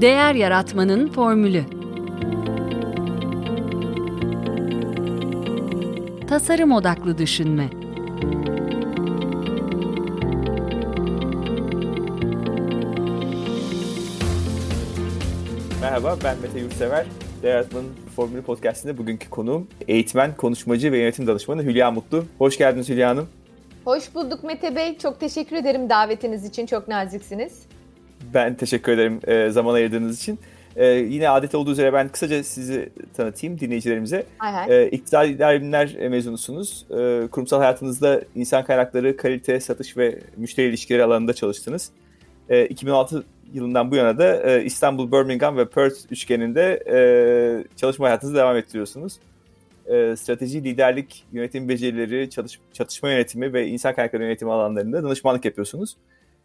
Değer 0.00 0.34
Yaratmanın 0.34 1.08
Formülü 1.08 1.64
Tasarım 6.28 6.72
Odaklı 6.72 7.18
Düşünme 7.18 7.68
Merhaba, 15.80 16.16
ben 16.24 16.36
Mete 16.42 16.60
Yurtsever. 16.60 17.06
Değer 17.42 17.54
Yaratmanın 17.54 17.90
Formülü 18.16 18.42
Podcast'inde 18.42 18.98
bugünkü 18.98 19.30
konuğum 19.30 19.68
eğitmen, 19.88 20.36
konuşmacı 20.36 20.92
ve 20.92 20.98
yönetim 20.98 21.26
danışmanı 21.26 21.62
Hülya 21.62 21.90
Mutlu. 21.90 22.24
Hoş 22.38 22.58
geldiniz 22.58 22.88
Hülya 22.88 23.08
Hanım. 23.08 23.28
Hoş 23.84 24.14
bulduk 24.14 24.44
Mete 24.44 24.76
Bey. 24.76 24.98
Çok 24.98 25.20
teşekkür 25.20 25.56
ederim 25.56 25.90
davetiniz 25.90 26.44
için. 26.44 26.66
Çok 26.66 26.88
naziksiniz. 26.88 27.67
Ben 28.34 28.54
teşekkür 28.54 28.92
ederim 28.92 29.20
e, 29.26 29.50
zaman 29.50 29.74
ayırdığınız 29.74 30.18
için. 30.18 30.38
E, 30.76 30.86
yine 30.86 31.28
adet 31.28 31.54
olduğu 31.54 31.72
üzere 31.72 31.92
ben 31.92 32.08
kısaca 32.08 32.44
sizi 32.44 32.88
tanıtayım 33.16 33.60
dinleyicilerimize. 33.60 34.26
Hay 34.38 34.52
hay. 34.52 34.82
E, 34.82 34.90
İktisadi 34.90 35.30
İdari 35.30 35.60
Bilimler 35.60 36.08
mezunusunuz. 36.08 36.86
E, 36.90 37.28
kurumsal 37.30 37.58
hayatınızda 37.58 38.22
insan 38.34 38.64
kaynakları, 38.64 39.16
kalite, 39.16 39.60
satış 39.60 39.96
ve 39.96 40.18
müşteri 40.36 40.68
ilişkileri 40.68 41.04
alanında 41.04 41.32
çalıştınız. 41.32 41.90
E, 42.48 42.66
2006 42.66 43.24
yılından 43.52 43.90
bu 43.90 43.96
yana 43.96 44.18
da 44.18 44.42
e, 44.50 44.64
İstanbul, 44.64 45.12
Birmingham 45.12 45.56
ve 45.56 45.68
Perth 45.68 45.96
üçgeninde 46.10 46.82
e, 46.90 46.98
çalışma 47.76 48.06
hayatınızı 48.06 48.36
devam 48.36 48.56
ettiriyorsunuz. 48.56 49.18
E, 49.86 50.16
strateji, 50.16 50.64
liderlik, 50.64 51.24
yönetim 51.32 51.68
becerileri, 51.68 52.30
çalış, 52.30 52.60
çatışma 52.72 53.10
yönetimi 53.10 53.52
ve 53.52 53.66
insan 53.66 53.94
kaynakları 53.94 54.22
yönetimi 54.22 54.52
alanlarında 54.52 55.02
danışmanlık 55.02 55.44
yapıyorsunuz. 55.44 55.96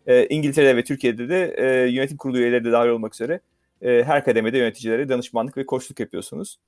E, 0.07 0.27
İngiltere'de 0.27 0.75
ve 0.75 0.83
Türkiye'de 0.83 1.29
de 1.29 1.55
e, 1.57 1.91
yönetim 1.91 2.17
kurulu 2.17 2.37
üyeleri 2.37 2.65
de 2.65 2.71
dahil 2.71 2.89
olmak 2.89 3.13
üzere 3.13 3.39
e, 3.81 4.03
her 4.03 4.23
kademede 4.23 4.57
yöneticilere 4.57 5.09
danışmanlık 5.09 5.57
ve 5.57 5.65
koçluk 5.65 5.99
yapıyorsunuz. 5.99 6.59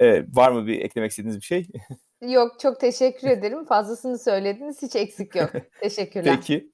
E, 0.00 0.24
var 0.36 0.52
mı 0.52 0.66
bir 0.66 0.80
eklemek 0.80 1.10
istediğiniz 1.10 1.36
bir 1.36 1.44
şey? 1.44 1.66
Yok 2.32 2.60
çok 2.60 2.80
teşekkür 2.80 3.28
ederim. 3.28 3.64
Fazlasını 3.64 4.18
söylediniz. 4.18 4.82
Hiç 4.82 4.96
eksik 4.96 5.36
yok. 5.36 5.50
Teşekkürler. 5.80 6.36
Peki. 6.36 6.70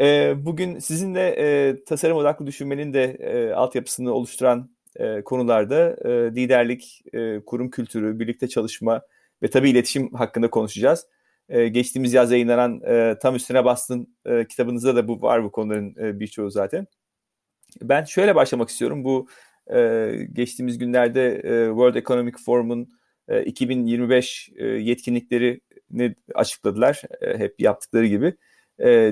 E, 0.00 0.34
bugün 0.44 0.78
sizinle 0.78 1.28
e, 1.38 1.76
tasarım 1.84 2.16
odaklı 2.16 2.46
düşünmenin 2.46 2.92
de 2.92 3.04
e, 3.04 3.52
altyapısını 3.52 4.12
oluşturan 4.12 4.70
e, 4.96 5.22
konularda 5.22 5.96
e, 6.04 6.10
liderlik, 6.10 7.02
e, 7.12 7.40
kurum 7.44 7.70
kültürü, 7.70 8.18
birlikte 8.18 8.48
çalışma 8.48 9.02
ve 9.42 9.50
tabii 9.50 9.70
iletişim 9.70 10.14
hakkında 10.14 10.50
konuşacağız. 10.50 11.06
E, 11.48 11.68
geçtiğimiz 11.68 12.12
yaz 12.12 12.32
yayınlanan 12.32 12.80
e, 12.86 13.18
Tam 13.22 13.36
Üstüne 13.36 13.64
Bastın 13.64 14.16
e, 14.26 14.46
kitabınızda 14.46 14.96
da 14.96 15.08
bu 15.08 15.22
var 15.22 15.44
bu 15.44 15.52
konuların 15.52 15.96
e, 16.00 16.20
birçoğu 16.20 16.50
zaten. 16.50 16.86
Ben 17.82 18.04
şöyle 18.04 18.34
başlamak 18.34 18.68
istiyorum. 18.68 19.04
Bu 19.04 19.28
geçtiğimiz 20.32 20.78
günlerde 20.78 21.40
World 21.68 21.94
Economic 21.94 22.34
Forum'un 22.46 22.88
e, 23.28 23.44
2025 23.44 24.50
e, 24.56 24.66
yetkinliklerini 24.66 26.14
açıkladılar. 26.34 27.02
Hep 27.20 27.60
yaptıkları 27.60 28.06
gibi. 28.06 28.36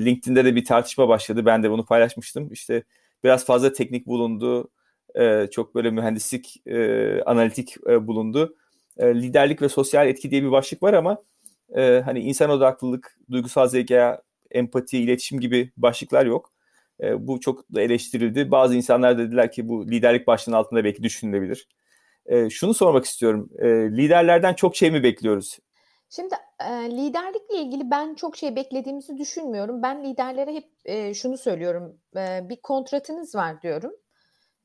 LinkedIn'de 0.04 0.44
de 0.44 0.56
bir 0.56 0.64
tartışma 0.64 1.08
başladı. 1.08 1.46
Ben 1.46 1.62
de 1.62 1.70
bunu 1.70 1.84
paylaşmıştım. 1.84 2.52
İşte 2.52 2.82
biraz 3.24 3.46
fazla 3.46 3.72
teknik 3.72 4.06
bulundu. 4.06 4.70
Çok 5.50 5.74
böyle 5.74 5.90
mühendislik, 5.90 6.62
analitik 7.26 7.76
bulundu. 7.86 8.56
Liderlik 9.00 9.62
ve 9.62 9.68
sosyal 9.68 10.08
etki 10.08 10.30
diye 10.30 10.42
bir 10.42 10.50
başlık 10.50 10.82
var 10.82 10.94
ama 10.94 11.22
e, 11.76 12.00
hani 12.04 12.20
insan 12.20 12.50
odaklılık, 12.50 13.18
duygusal 13.30 13.68
zeka, 13.68 14.22
empati, 14.50 14.98
iletişim 14.98 15.40
gibi 15.40 15.72
başlıklar 15.76 16.26
yok. 16.26 16.52
E, 17.02 17.26
bu 17.26 17.40
çok 17.40 17.74
da 17.74 17.80
eleştirildi. 17.80 18.50
Bazı 18.50 18.76
insanlar 18.76 19.18
dediler 19.18 19.52
ki 19.52 19.68
bu 19.68 19.86
liderlik 19.86 20.26
başlığının 20.26 20.56
altında 20.56 20.84
belki 20.84 21.02
düşünülebilir. 21.02 21.68
E, 22.26 22.50
şunu 22.50 22.74
sormak 22.74 23.04
istiyorum. 23.04 23.50
E, 23.58 23.68
liderlerden 23.68 24.54
çok 24.54 24.76
şey 24.76 24.90
mi 24.90 25.02
bekliyoruz? 25.02 25.58
Şimdi 26.10 26.34
e, 26.60 26.72
liderlikle 26.72 27.56
ilgili 27.56 27.90
ben 27.90 28.14
çok 28.14 28.36
şey 28.36 28.56
beklediğimizi 28.56 29.18
düşünmüyorum. 29.18 29.82
Ben 29.82 30.04
liderlere 30.04 30.54
hep 30.54 30.68
e, 30.84 31.14
şunu 31.14 31.38
söylüyorum. 31.38 31.98
E, 32.16 32.48
bir 32.48 32.60
kontratınız 32.60 33.34
var 33.34 33.62
diyorum. 33.62 33.92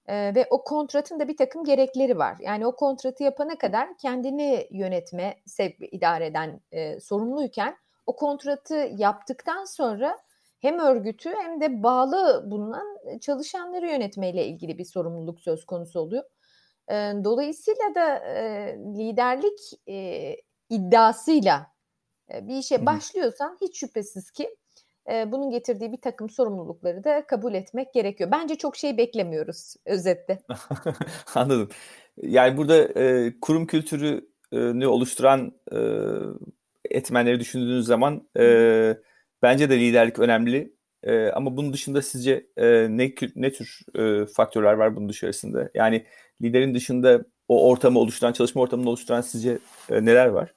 E, 0.08 0.36
ve 0.36 0.48
o 0.50 0.64
kontratın 0.64 1.20
da 1.20 1.28
bir 1.28 1.38
takım 1.38 1.64
gerekleri 1.64 2.18
var. 2.18 2.38
Yani 2.40 2.68
o 2.68 2.76
kontratı 2.76 3.24
yapana 3.24 3.58
kadar 3.58 3.98
kendini 3.98 4.68
yönetme, 4.72 5.36
sevk 5.46 5.82
ve 5.82 5.88
idare 5.88 6.26
eden 6.26 6.62
e, 6.72 7.00
sorumluyken 7.00 7.78
o 8.06 8.16
kontratı 8.16 8.90
yaptıktan 8.98 9.66
sonra 9.66 10.18
hem 10.60 10.80
örgütü 10.80 11.30
hem 11.44 11.62
de 11.62 11.84
bağlı 11.84 12.52
bulunan 12.52 13.20
çalışanları 13.22 13.88
yönetmeyle 13.88 14.46
ilgili 14.46 14.78
bir 14.78 14.86
sorumluluk 14.86 15.40
söz 15.40 15.66
konusu 15.66 16.00
oluyor. 16.00 16.24
E, 16.90 16.94
dolayısıyla 17.24 17.96
da 17.96 18.16
e, 18.18 18.78
liderlik 18.98 19.60
e, 19.88 20.36
iddiasıyla 20.70 21.68
bir 22.30 22.56
işe 22.56 22.86
başlıyorsan 22.86 23.58
hiç 23.62 23.80
şüphesiz 23.80 24.32
ki 24.32 24.56
e, 25.12 25.32
bunun 25.32 25.52
getirdiği 25.52 25.92
bir 25.92 26.02
takım 26.02 26.30
sorumlulukları 26.30 27.04
da 27.04 27.28
kabul 27.28 27.54
etmek 27.54 27.94
gerekiyor. 27.94 28.32
Bence 28.32 28.56
çok 28.56 28.76
şey 28.76 28.98
beklemiyoruz 28.98 29.76
özette. 29.86 30.40
Anladım. 31.36 31.70
Yani 32.18 32.58
burada 32.58 33.02
e, 33.02 33.34
kurum 33.42 33.68
kültürünü 33.68 34.88
oluşturan 34.88 35.52
e, 35.72 35.80
etmenleri 36.90 37.40
düşündüğünüz 37.40 37.86
zaman 37.86 38.28
e, 38.40 38.98
bence 39.42 39.70
de 39.70 39.80
liderlik 39.80 40.20
önemli. 40.20 40.76
E, 41.04 41.30
ama 41.30 41.58
bunun 41.58 41.74
dışında 41.74 42.02
sizce 42.02 42.48
e, 42.58 42.66
ne 42.90 43.14
ne 43.36 43.52
tür 43.52 43.80
e, 43.96 44.26
faktörler 44.26 44.74
var 44.74 44.96
bunun 44.96 45.10
dışarısında? 45.10 45.70
Yani 45.74 46.06
liderin 46.42 46.74
dışında 46.74 47.26
o 47.48 47.70
ortamı 47.70 48.00
oluşturan, 48.00 48.34
çalışma 48.34 48.62
ortamını 48.62 48.90
oluşturan 48.90 49.22
sizce 49.22 49.58
e, 49.90 50.06
neler 50.06 50.28
var? 50.28 50.54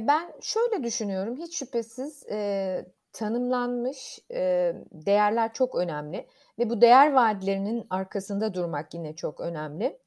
Ben 0.00 0.32
şöyle 0.42 0.84
düşünüyorum. 0.84 1.36
Hiç 1.36 1.58
şüphesiz 1.58 2.26
e, 2.30 2.84
tanımlanmış 3.12 4.18
e, 4.30 4.72
değerler 4.92 5.52
çok 5.52 5.74
önemli 5.74 6.26
ve 6.58 6.70
bu 6.70 6.80
değer 6.80 7.12
vaatlerinin 7.12 7.86
arkasında 7.90 8.54
durmak 8.54 8.94
yine 8.94 9.16
çok 9.16 9.40
önemli. 9.40 9.98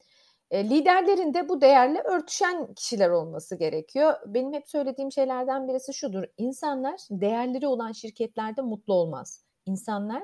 E, 0.52 0.70
liderlerin 0.70 1.34
de 1.34 1.50
bu 1.50 1.62
değerle 1.62 2.02
örtüşen 2.02 2.74
kişiler 2.74 3.10
olması 3.10 3.56
gerekiyor. 3.56 4.14
Benim 4.26 4.54
hep 4.54 4.70
söylediğim 4.70 5.12
şeylerden 5.12 5.68
birisi 5.68 5.94
şudur. 5.94 6.24
İnsanlar 6.38 7.00
değerleri 7.12 7.68
olan 7.68 7.92
şirketlerde 7.92 8.62
mutlu 8.62 8.94
olmaz. 8.94 9.44
İnsanlar 9.66 10.24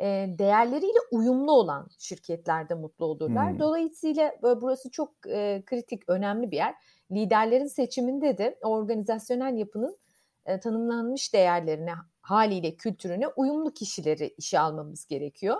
e, 0.00 0.26
değerleriyle 0.38 0.98
uyumlu 1.10 1.52
olan 1.52 1.88
şirketlerde 1.98 2.74
mutlu 2.74 3.04
olurlar. 3.04 3.52
Hmm. 3.52 3.58
Dolayısıyla 3.58 4.32
burası 4.42 4.90
çok 4.90 5.10
e, 5.28 5.62
kritik, 5.66 6.08
önemli 6.08 6.50
bir 6.50 6.56
yer. 6.56 6.74
Liderlerin 7.12 7.66
seçiminde 7.66 8.38
de 8.38 8.58
organizasyonel 8.62 9.58
yapının 9.58 9.98
e, 10.46 10.60
tanımlanmış 10.60 11.34
değerlerine, 11.34 11.94
haliyle 12.20 12.74
kültürüne 12.74 13.28
uyumlu 13.28 13.74
kişileri 13.74 14.34
işe 14.38 14.60
almamız 14.60 15.06
gerekiyor. 15.06 15.56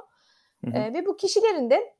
Hı 0.64 0.70
hı. 0.70 0.76
E, 0.76 0.94
ve 0.94 1.06
bu 1.06 1.16
kişilerin 1.16 1.70
de 1.70 1.94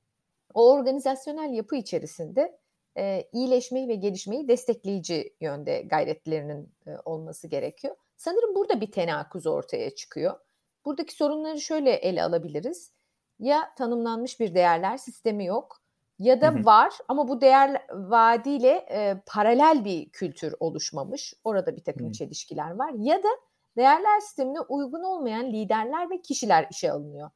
o 0.55 0.73
organizasyonel 0.73 1.53
yapı 1.53 1.77
içerisinde 1.77 2.59
e, 2.99 3.29
iyileşmeyi 3.33 3.89
ve 3.89 3.95
gelişmeyi 3.95 4.49
destekleyici 4.49 5.35
yönde 5.41 5.83
gayretlerinin 5.83 6.73
e, 6.87 6.91
olması 7.05 7.49
gerekiyor. 7.49 7.97
Sanırım 8.17 8.55
burada 8.55 8.81
bir 8.81 8.93
tenakuz 8.93 9.47
ortaya 9.47 9.95
çıkıyor. 9.95 10.41
Buradaki 10.85 11.15
sorunları 11.15 11.61
şöyle 11.61 11.91
ele 11.93 12.23
alabiliriz. 12.23 12.93
Ya 13.39 13.75
tanımlanmış 13.79 14.41
bir 14.41 14.55
değerler 14.55 14.97
sistemi 14.97 15.45
yok 15.47 15.80
ya 16.21 16.41
da 16.41 16.47
hı 16.47 16.59
hı. 16.59 16.65
var 16.65 16.93
ama 17.09 17.29
bu 17.29 17.41
değer 17.41 17.87
vaadiyle 17.91 18.87
e, 18.91 19.23
paralel 19.27 19.85
bir 19.85 20.11
kültür 20.11 20.55
oluşmamış. 20.61 21.35
Orada 21.45 21.77
bir 21.77 21.85
takım 21.85 22.09
hı. 22.09 22.13
çelişkiler 22.13 22.71
var. 22.71 22.93
Ya 22.99 23.23
da 23.23 23.29
değerler 23.77 24.21
sistemine 24.21 24.61
uygun 24.61 25.03
olmayan 25.03 25.53
liderler 25.53 26.11
ve 26.11 26.23
kişiler 26.23 26.67
işe 26.71 26.93
alınıyor. 26.93 27.31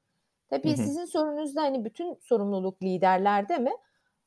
Tabii 0.48 0.68
hı 0.68 0.72
hı. 0.72 0.86
sizin 0.86 1.04
sorunuzda 1.04 1.62
hani 1.62 1.84
bütün 1.84 2.14
sorumluluk 2.14 2.82
liderlerde 2.82 3.58
mi? 3.58 3.72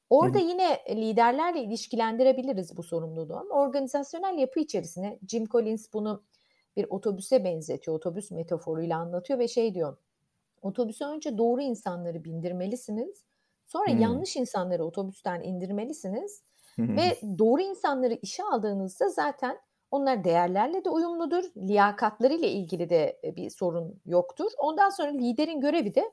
Orada 0.10 0.40
hı 0.40 0.44
hı. 0.44 0.48
yine 0.48 0.78
liderlerle 0.90 1.64
ilişkilendirebiliriz 1.64 2.78
bu 2.78 2.84
sorumluluğu 2.84 3.38
ama 3.38 3.56
organizasyonel 3.56 4.38
yapı 4.38 4.60
içerisine 4.60 5.20
Jim 5.28 5.46
Collins 5.46 5.94
bunu 5.94 6.24
bir 6.78 6.86
otobüse 6.90 7.44
benzetiyor. 7.44 7.98
Otobüs 7.98 8.32
metaforuyla 8.32 8.98
anlatıyor 8.98 9.40
ve 9.40 9.48
şey 9.48 9.74
diyor. 9.74 9.98
Otobüse 10.62 11.06
önce 11.06 11.38
doğru 11.38 11.62
insanları 11.62 12.24
bindirmelisiniz. 12.24 13.27
Sonra 13.68 13.92
hmm. 13.92 14.00
yanlış 14.00 14.36
insanları 14.36 14.86
otobüsten 14.86 15.42
indirmelisiniz. 15.42 16.44
Ve 16.80 17.18
doğru 17.40 17.62
insanları 17.62 18.14
işe 18.22 18.44
aldığınızda 18.44 19.10
zaten 19.10 19.58
onlar 19.92 20.24
değerlerle 20.24 20.86
de 20.86 20.90
uyumludur. 20.90 21.44
Liyakatlarıyla 21.58 22.48
ilgili 22.48 22.90
de 22.90 23.20
e, 23.24 23.36
bir 23.36 23.50
sorun 23.50 24.02
yoktur. 24.06 24.52
Ondan 24.58 24.90
sonra 24.90 25.10
liderin 25.10 25.62
görevi 25.62 25.96
de 25.96 26.12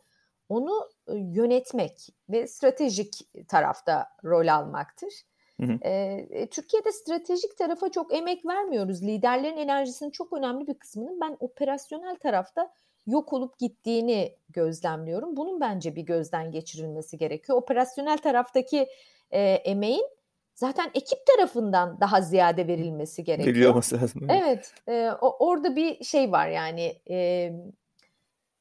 onu 0.48 0.88
e, 1.08 1.14
yönetmek 1.14 2.08
ve 2.28 2.46
stratejik 2.46 3.28
tarafta 3.48 4.06
rol 4.24 4.48
almaktır. 4.48 5.12
Hı 5.60 5.66
hı. 5.66 5.78
E, 5.82 6.46
Türkiye'de 6.50 6.92
stratejik 6.92 7.58
tarafa 7.58 7.90
çok 7.90 8.14
emek 8.14 8.46
vermiyoruz. 8.46 9.02
Liderlerin 9.02 9.56
enerjisinin 9.56 10.10
çok 10.10 10.32
önemli 10.32 10.66
bir 10.66 10.74
kısmının 10.74 11.20
ben 11.20 11.36
operasyonel 11.40 12.16
tarafta 12.16 12.70
yok 13.06 13.32
olup 13.32 13.58
gittiğini 13.58 14.36
gözlemliyorum. 14.48 15.36
Bunun 15.36 15.60
bence 15.60 15.96
bir 15.96 16.02
gözden 16.02 16.50
geçirilmesi 16.50 17.18
gerekiyor. 17.18 17.58
Operasyonel 17.58 18.18
taraftaki 18.18 18.86
e, 19.30 19.40
emeğin 19.42 20.06
zaten 20.54 20.90
ekip 20.94 21.18
tarafından 21.26 22.00
daha 22.00 22.20
ziyade 22.20 22.66
verilmesi 22.66 23.24
gerekiyor. 23.24 23.48
Veriliyor 23.54 23.70
olması 23.70 24.00
lazım. 24.00 24.22
Evet, 24.30 24.74
e, 24.88 25.10
o, 25.20 25.46
orada 25.46 25.76
bir 25.76 26.04
şey 26.04 26.32
var 26.32 26.48
yani 26.48 27.00
e, 27.10 27.50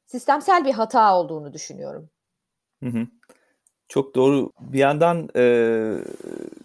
sistemsel 0.06 0.64
bir 0.64 0.72
hata 0.72 1.18
olduğunu 1.18 1.52
düşünüyorum. 1.52 2.10
Hı 2.82 2.88
hı. 2.90 3.06
Çok 3.88 4.14
doğru. 4.14 4.52
Bir 4.60 4.78
yandan 4.78 5.28
e, 5.36 5.44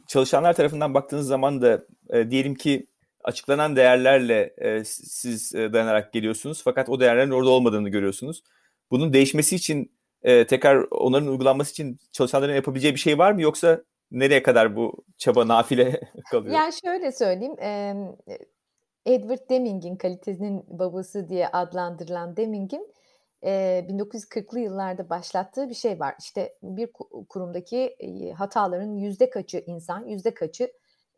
çalışanlar 0.08 0.54
tarafından 0.54 0.94
baktığınız 0.94 1.28
zaman 1.28 1.62
da 1.62 1.86
e, 2.10 2.32
diyelim 2.32 2.56
ki 2.56 2.88
açıklanan 3.24 3.76
değerlerle 3.76 4.54
e, 4.58 4.84
siz 4.84 5.56
e, 5.56 5.74
dayanarak 5.74 6.14
geliyorsunuz 6.14 6.62
fakat 6.64 6.90
o 6.90 7.00
değerlerin 7.00 7.32
orada 7.32 7.50
olmadığını 7.50 7.90
görüyorsunuz. 7.90 8.44
Bunun 8.92 9.14
değişmesi 9.14 9.56
için 9.56 9.92
e, 10.24 10.48
tekrar 10.48 10.86
onların 10.92 11.28
uygulanması 11.28 11.72
için 11.72 12.00
çalışanların 12.12 12.56
yapabileceği 12.56 12.94
bir 12.94 13.00
şey 13.00 13.18
var 13.18 13.32
mı 13.32 13.42
yoksa 13.42 13.84
nereye 14.12 14.44
kadar 14.44 14.76
bu 14.76 15.06
çaba 15.18 15.48
nafile 15.48 16.02
kalıyor? 16.32 16.56
Yani 16.56 16.74
şöyle 16.86 17.12
söyleyeyim. 17.12 17.60
E, 17.60 17.96
Edward 19.06 19.50
Deming'in 19.50 19.96
kalitenin 19.96 20.66
babası 20.68 21.30
diye 21.30 21.48
adlandırılan 21.48 22.38
Deming'in 22.38 22.94
e, 23.44 23.86
1940'lı 23.90 24.60
yıllarda 24.60 25.10
başlattığı 25.10 25.70
bir 25.70 25.74
şey 25.74 26.00
var. 26.00 26.16
İşte 26.20 26.58
bir 26.64 26.90
kurumdaki 27.30 27.96
hataların 28.38 28.96
yüzde 28.96 29.30
kaçı 29.30 29.64
insan, 29.68 30.06
yüzde 30.06 30.34
kaçı 30.34 30.72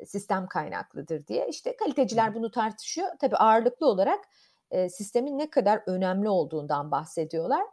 sistem 0.06 0.48
kaynaklıdır 0.48 1.28
diye. 1.28 1.48
İşte 1.50 1.76
kaliteciler 1.76 2.36
bunu 2.36 2.52
tartışıyor. 2.52 3.08
Tabii 3.20 3.36
ağırlıklı 3.36 3.88
olarak 3.88 4.20
e, 4.72 4.90
sistemin 4.90 5.38
ne 5.38 5.50
kadar 5.50 5.84
önemli 5.88 6.30
olduğundan 6.30 6.92
bahsediyorlar. 6.92 7.64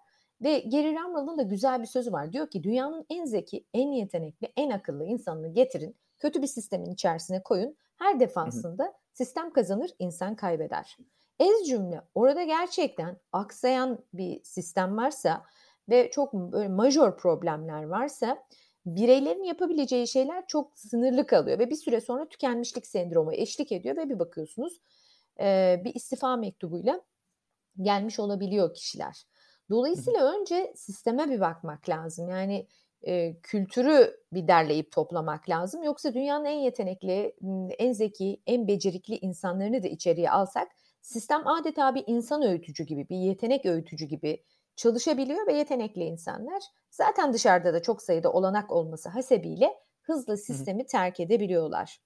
Ve 0.42 0.58
Gary 0.58 0.94
Ramrell'ın 0.94 1.38
da 1.38 1.42
güzel 1.42 1.80
bir 1.80 1.86
sözü 1.86 2.12
var. 2.12 2.32
Diyor 2.32 2.50
ki 2.50 2.62
dünyanın 2.62 3.06
en 3.10 3.24
zeki, 3.24 3.64
en 3.74 3.88
yetenekli, 3.88 4.52
en 4.56 4.70
akıllı 4.70 5.04
insanını 5.04 5.48
getirin. 5.48 5.96
Kötü 6.18 6.42
bir 6.42 6.46
sistemin 6.46 6.90
içerisine 6.90 7.42
koyun. 7.42 7.76
Her 7.96 8.20
defasında 8.20 8.94
sistem 9.12 9.52
kazanır, 9.52 9.90
insan 9.98 10.36
kaybeder. 10.36 10.96
Ez 11.38 11.68
cümle 11.68 12.02
orada 12.14 12.42
gerçekten 12.42 13.16
aksayan 13.32 13.98
bir 14.12 14.40
sistem 14.44 14.96
varsa 14.96 15.42
ve 15.88 16.10
çok 16.10 16.32
böyle 16.32 16.68
major 16.68 17.16
problemler 17.16 17.84
varsa 17.84 18.38
bireylerin 18.96 19.42
yapabileceği 19.42 20.08
şeyler 20.08 20.46
çok 20.46 20.78
sınırlı 20.78 21.26
kalıyor 21.26 21.58
ve 21.58 21.70
bir 21.70 21.76
süre 21.76 22.00
sonra 22.00 22.28
tükenmişlik 22.28 22.86
sendromu 22.86 23.34
eşlik 23.34 23.72
ediyor 23.72 23.96
ve 23.96 24.08
bir 24.08 24.18
bakıyorsunuz 24.18 24.80
e, 25.40 25.80
bir 25.84 25.94
istifa 25.94 26.36
mektubuyla 26.36 27.00
gelmiş 27.82 28.20
olabiliyor 28.20 28.74
kişiler. 28.74 29.24
Dolayısıyla 29.70 30.40
önce 30.40 30.72
sisteme 30.76 31.30
bir 31.30 31.40
bakmak 31.40 31.88
lazım. 31.88 32.28
Yani 32.28 32.66
e, 33.02 33.40
kültürü 33.42 34.16
bir 34.32 34.48
derleyip 34.48 34.92
toplamak 34.92 35.48
lazım. 35.48 35.82
Yoksa 35.82 36.14
dünyanın 36.14 36.44
en 36.44 36.58
yetenekli, 36.58 37.34
en 37.78 37.92
zeki, 37.92 38.40
en 38.46 38.68
becerikli 38.68 39.16
insanlarını 39.16 39.82
da 39.82 39.88
içeriye 39.88 40.30
alsak 40.30 40.68
sistem 41.00 41.46
adeta 41.46 41.94
bir 41.94 42.04
insan 42.06 42.42
öğütücü 42.42 42.84
gibi, 42.84 43.08
bir 43.08 43.16
yetenek 43.16 43.66
öğütücü 43.66 44.06
gibi 44.06 44.42
çalışabiliyor 44.78 45.46
ve 45.46 45.52
yetenekli 45.52 46.04
insanlar 46.04 46.62
zaten 46.90 47.32
dışarıda 47.32 47.74
da 47.74 47.82
çok 47.82 48.02
sayıda 48.02 48.32
olanak 48.32 48.72
olması 48.72 49.08
hasebiyle 49.08 49.74
hızlı 50.02 50.36
sistemi 50.36 50.86
terk 50.86 51.20
edebiliyorlar. 51.20 52.00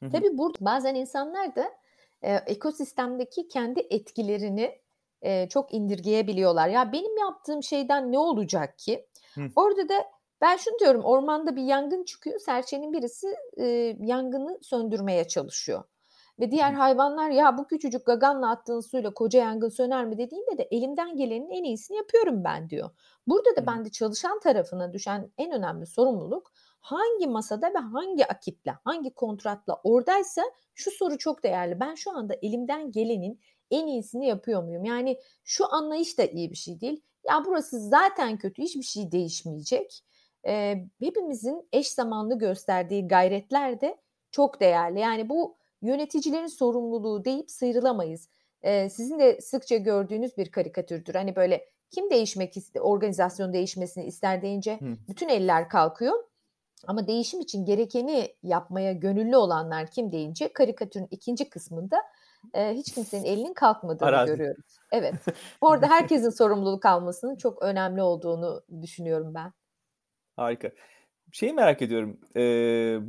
Hı 0.00 0.06
hı. 0.06 0.10
Tabii 0.10 0.38
burada 0.38 0.58
bazen 0.60 0.94
insanlar 0.94 1.56
da 1.56 1.70
e, 2.22 2.34
ekosistemdeki 2.34 3.48
kendi 3.48 3.80
etkilerini 3.90 4.78
e, 5.22 5.48
çok 5.48 5.74
indirgeyebiliyorlar. 5.74 6.68
Ya 6.68 6.92
benim 6.92 7.18
yaptığım 7.18 7.62
şeyden 7.62 8.12
ne 8.12 8.18
olacak 8.18 8.78
ki? 8.78 9.06
Hı. 9.34 9.40
Orada 9.56 9.88
da 9.88 10.04
ben 10.40 10.56
şunu 10.56 10.78
diyorum 10.78 11.04
ormanda 11.04 11.56
bir 11.56 11.62
yangın 11.62 12.04
çıkıyor. 12.04 12.38
Serçenin 12.38 12.92
birisi 12.92 13.36
e, 13.56 13.96
yangını 14.00 14.58
söndürmeye 14.62 15.28
çalışıyor. 15.28 15.84
Ve 16.40 16.50
diğer 16.50 16.72
hayvanlar 16.72 17.30
ya 17.30 17.58
bu 17.58 17.66
küçücük 17.66 18.06
gaganla 18.06 18.50
attığın 18.50 18.80
suyla 18.80 19.14
koca 19.14 19.38
yangın 19.38 19.68
söner 19.68 20.04
mi 20.04 20.18
dediğinde 20.18 20.58
de 20.58 20.68
elimden 20.70 21.16
gelenin 21.16 21.50
en 21.50 21.64
iyisini 21.64 21.96
yapıyorum 21.96 22.44
ben 22.44 22.70
diyor. 22.70 22.90
Burada 23.26 23.56
da 23.56 23.66
bende 23.66 23.90
çalışan 23.90 24.40
tarafına 24.40 24.92
düşen 24.92 25.30
en 25.38 25.52
önemli 25.52 25.86
sorumluluk 25.86 26.52
hangi 26.80 27.26
masada 27.26 27.74
ve 27.74 27.78
hangi 27.78 28.26
akitle, 28.26 28.74
hangi 28.84 29.14
kontratla 29.14 29.80
oradaysa 29.84 30.42
şu 30.74 30.90
soru 30.90 31.18
çok 31.18 31.44
değerli. 31.44 31.80
Ben 31.80 31.94
şu 31.94 32.10
anda 32.10 32.34
elimden 32.42 32.92
gelenin 32.92 33.40
en 33.70 33.86
iyisini 33.86 34.26
yapıyor 34.26 34.62
muyum? 34.62 34.84
Yani 34.84 35.18
şu 35.44 35.74
anlayış 35.74 36.18
da 36.18 36.24
iyi 36.24 36.50
bir 36.50 36.56
şey 36.56 36.80
değil. 36.80 37.02
Ya 37.28 37.42
burası 37.46 37.80
zaten 37.80 38.38
kötü, 38.38 38.62
hiçbir 38.62 38.82
şey 38.82 39.12
değişmeyecek. 39.12 40.04
Ee, 40.46 40.74
hepimizin 41.00 41.68
eş 41.72 41.88
zamanlı 41.88 42.38
gösterdiği 42.38 43.08
gayretler 43.08 43.80
de 43.80 43.96
çok 44.30 44.60
değerli. 44.60 45.00
Yani 45.00 45.28
bu 45.28 45.56
yöneticilerin 45.82 46.46
sorumluluğu 46.46 47.24
deyip 47.24 47.50
sıyrılamayız. 47.50 48.28
Ee, 48.62 48.88
sizin 48.88 49.18
de 49.18 49.40
sıkça 49.40 49.76
gördüğünüz 49.76 50.36
bir 50.36 50.50
karikatürdür. 50.50 51.14
Hani 51.14 51.36
böyle 51.36 51.64
kim 51.90 52.10
değişmek 52.10 52.56
ister, 52.56 52.80
organizasyon 52.80 53.52
değişmesini 53.52 54.04
ister 54.04 54.42
deyince 54.42 54.80
Hı. 54.80 54.96
bütün 55.08 55.28
eller 55.28 55.68
kalkıyor. 55.68 56.14
Ama 56.86 57.06
değişim 57.06 57.40
için 57.40 57.64
gerekeni 57.64 58.34
yapmaya 58.42 58.92
gönüllü 58.92 59.36
olanlar 59.36 59.90
kim 59.90 60.12
deyince 60.12 60.52
karikatürün 60.52 61.08
ikinci 61.10 61.48
kısmında 61.48 62.02
e, 62.54 62.72
hiç 62.74 62.92
kimsenin 62.92 63.24
elinin 63.24 63.54
kalkmadığını 63.54 64.08
Arazi. 64.08 64.32
görüyoruz. 64.32 64.78
Evet. 64.92 65.14
Orada 65.60 65.86
herkesin 65.86 66.30
sorumluluk 66.30 66.86
almasının 66.86 67.36
çok 67.36 67.62
önemli 67.62 68.02
olduğunu 68.02 68.62
düşünüyorum 68.82 69.34
ben. 69.34 69.52
Harika. 70.36 70.70
Şeyi 71.34 71.52
merak 71.52 71.82
ediyorum. 71.82 72.16
E, 72.36 72.42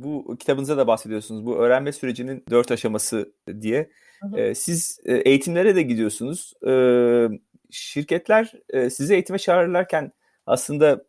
bu 0.02 0.36
kitabınıza 0.38 0.76
da 0.76 0.86
bahsediyorsunuz. 0.86 1.46
Bu 1.46 1.56
öğrenme 1.56 1.92
sürecinin 1.92 2.44
dört 2.50 2.70
aşaması 2.70 3.32
diye. 3.60 3.90
E, 4.36 4.54
siz 4.54 5.00
e, 5.04 5.14
eğitimlere 5.14 5.76
de 5.76 5.82
gidiyorsunuz. 5.82 6.52
E, 6.66 6.72
şirketler 7.70 8.52
e, 8.70 8.90
sizi 8.90 9.14
eğitime 9.14 9.38
çağırırlarken 9.38 10.12
aslında 10.46 11.04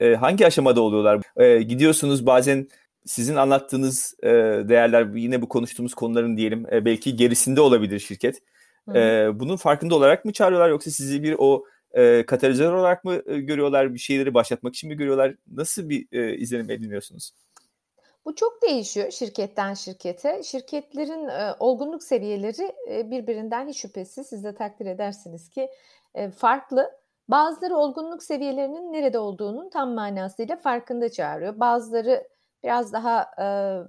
e, 0.00 0.14
hangi 0.14 0.46
aşamada 0.46 0.80
oluyorlar? 0.80 1.20
E, 1.36 1.62
gidiyorsunuz 1.62 2.26
bazen 2.26 2.68
sizin 3.04 3.36
anlattığınız 3.36 4.14
e, 4.22 4.28
değerler 4.68 5.14
yine 5.14 5.42
bu 5.42 5.48
konuştuğumuz 5.48 5.94
konuların 5.94 6.36
diyelim 6.36 6.66
e, 6.72 6.84
belki 6.84 7.16
gerisinde 7.16 7.60
olabilir 7.60 7.98
şirket. 7.98 8.42
E, 8.94 9.28
bunun 9.34 9.56
farkında 9.56 9.94
olarak 9.94 10.24
mı 10.24 10.32
çağırıyorlar 10.32 10.68
yoksa 10.68 10.90
sizi 10.90 11.22
bir 11.22 11.34
o 11.38 11.64
e, 11.94 12.26
katalizör 12.26 12.72
olarak 12.72 13.04
mı 13.04 13.22
e, 13.26 13.40
görüyorlar? 13.40 13.94
Bir 13.94 13.98
şeyleri 13.98 14.34
başlatmak 14.34 14.74
için 14.74 14.90
mi 14.90 14.96
görüyorlar? 14.96 15.34
Nasıl 15.52 15.88
bir 15.88 16.06
e, 16.12 16.36
izlenim 16.36 16.70
ediniyorsunuz? 16.70 17.32
Bu 18.24 18.34
çok 18.34 18.62
değişiyor 18.62 19.10
şirketten 19.10 19.74
şirkete. 19.74 20.42
Şirketlerin 20.42 21.28
e, 21.28 21.54
olgunluk 21.58 22.02
seviyeleri 22.02 22.72
e, 22.90 23.10
birbirinden 23.10 23.68
hiç 23.68 23.80
şüphesiz 23.80 24.26
siz 24.26 24.44
de 24.44 24.54
takdir 24.54 24.86
edersiniz 24.86 25.50
ki 25.50 25.68
e, 26.14 26.30
farklı. 26.30 26.90
Bazıları 27.28 27.76
olgunluk 27.76 28.22
seviyelerinin 28.22 28.92
nerede 28.92 29.18
olduğunun 29.18 29.70
tam 29.70 29.94
manasıyla 29.94 30.56
farkında 30.56 31.08
çağırıyor. 31.08 31.60
Bazıları 31.60 32.28
biraz 32.64 32.92
daha 32.92 33.26
e, 33.38 33.46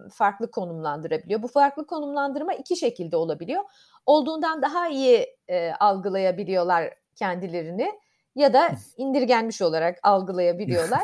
farklı 0.09 0.51
konumlandırabiliyor. 0.51 1.43
Bu 1.43 1.47
farklı 1.47 1.87
konumlandırma 1.87 2.53
iki 2.53 2.75
şekilde 2.75 3.17
olabiliyor. 3.17 3.63
Olduğundan 4.05 4.61
daha 4.61 4.87
iyi 4.89 5.27
e, 5.47 5.71
algılayabiliyorlar 5.71 6.93
kendilerini 7.15 7.91
ya 8.35 8.53
da 8.53 8.69
indirgenmiş 8.97 9.61
olarak 9.61 9.99
algılayabiliyorlar. 10.03 11.03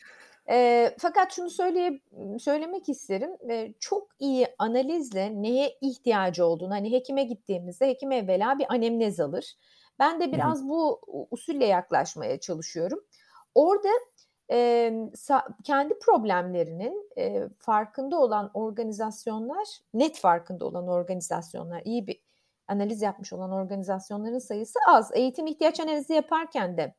e, 0.50 0.90
fakat 0.98 1.32
şunu 1.32 1.50
söyleye, 1.50 2.00
söylemek 2.38 2.88
isterim. 2.88 3.30
E, 3.50 3.72
çok 3.80 4.08
iyi 4.18 4.46
analizle 4.58 5.42
neye 5.42 5.78
ihtiyacı 5.80 6.46
olduğunu 6.46 6.74
hani 6.74 6.92
hekime 6.92 7.24
gittiğimizde 7.24 7.88
hekim 7.88 8.12
evvela 8.12 8.58
bir 8.58 8.66
anemnez 8.68 9.20
alır. 9.20 9.54
Ben 9.98 10.20
de 10.20 10.32
biraz 10.32 10.68
bu 10.68 11.00
usulle 11.30 11.66
yaklaşmaya 11.66 12.40
çalışıyorum. 12.40 13.00
Orada 13.54 13.88
e, 14.52 14.92
kendi 15.64 15.98
problemlerinin 15.98 17.10
e, 17.18 17.48
farkında 17.58 18.20
olan 18.20 18.50
organizasyonlar, 18.54 19.68
net 19.94 20.18
farkında 20.18 20.64
olan 20.64 20.88
organizasyonlar, 20.88 21.82
iyi 21.84 22.06
bir 22.06 22.20
analiz 22.70 23.02
yapmış 23.02 23.32
olan 23.32 23.50
organizasyonların 23.50 24.38
sayısı 24.38 24.78
az. 24.88 25.10
Eğitim 25.14 25.46
ihtiyaç 25.46 25.80
analizi 25.80 26.12
yaparken 26.12 26.76
de 26.76 26.94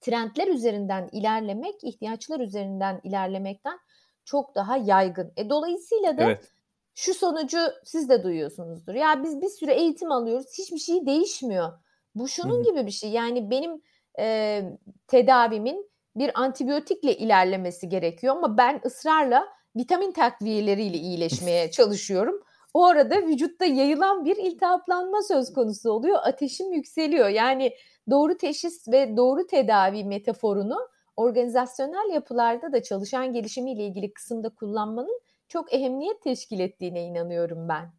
trendler 0.00 0.48
üzerinden 0.48 1.08
ilerlemek, 1.12 1.84
ihtiyaçlar 1.84 2.40
üzerinden 2.40 3.00
ilerlemekten 3.04 3.78
çok 4.24 4.54
daha 4.54 4.76
yaygın. 4.76 5.32
E, 5.36 5.50
dolayısıyla 5.50 6.18
da 6.18 6.22
evet. 6.22 6.50
şu 6.94 7.14
sonucu 7.14 7.58
siz 7.84 8.08
de 8.08 8.22
duyuyorsunuzdur. 8.22 8.94
Ya 8.94 9.22
biz 9.22 9.42
bir 9.42 9.48
süre 9.48 9.74
eğitim 9.74 10.12
alıyoruz, 10.12 10.46
hiçbir 10.58 10.78
şey 10.78 11.06
değişmiyor. 11.06 11.72
Bu 12.14 12.28
şunun 12.28 12.54
Hı-hı. 12.54 12.70
gibi 12.70 12.86
bir 12.86 12.90
şey. 12.90 13.10
Yani 13.10 13.50
benim 13.50 13.82
e, 14.18 14.62
tedavimin 15.06 15.90
bir 16.16 16.40
antibiyotikle 16.40 17.16
ilerlemesi 17.16 17.88
gerekiyor 17.88 18.36
ama 18.36 18.58
ben 18.58 18.80
ısrarla 18.86 19.48
vitamin 19.76 20.12
takviyeleriyle 20.12 20.96
iyileşmeye 20.96 21.70
çalışıyorum. 21.70 22.42
O 22.74 22.84
arada 22.84 23.22
vücutta 23.26 23.64
yayılan 23.64 24.24
bir 24.24 24.36
iltihaplanma 24.36 25.22
söz 25.22 25.52
konusu 25.52 25.90
oluyor. 25.90 26.18
Ateşim 26.22 26.72
yükseliyor. 26.72 27.28
Yani 27.28 27.72
doğru 28.10 28.36
teşhis 28.36 28.88
ve 28.88 29.16
doğru 29.16 29.46
tedavi 29.46 30.04
metaforunu 30.04 30.78
organizasyonel 31.16 32.14
yapılarda 32.14 32.72
da 32.72 32.82
çalışan 32.82 33.32
gelişimiyle 33.32 33.86
ilgili 33.86 34.12
kısımda 34.12 34.48
kullanmanın 34.48 35.20
çok 35.48 35.74
ehemmiyet 35.74 36.22
teşkil 36.22 36.60
ettiğine 36.60 37.04
inanıyorum 37.04 37.68
ben. 37.68 37.92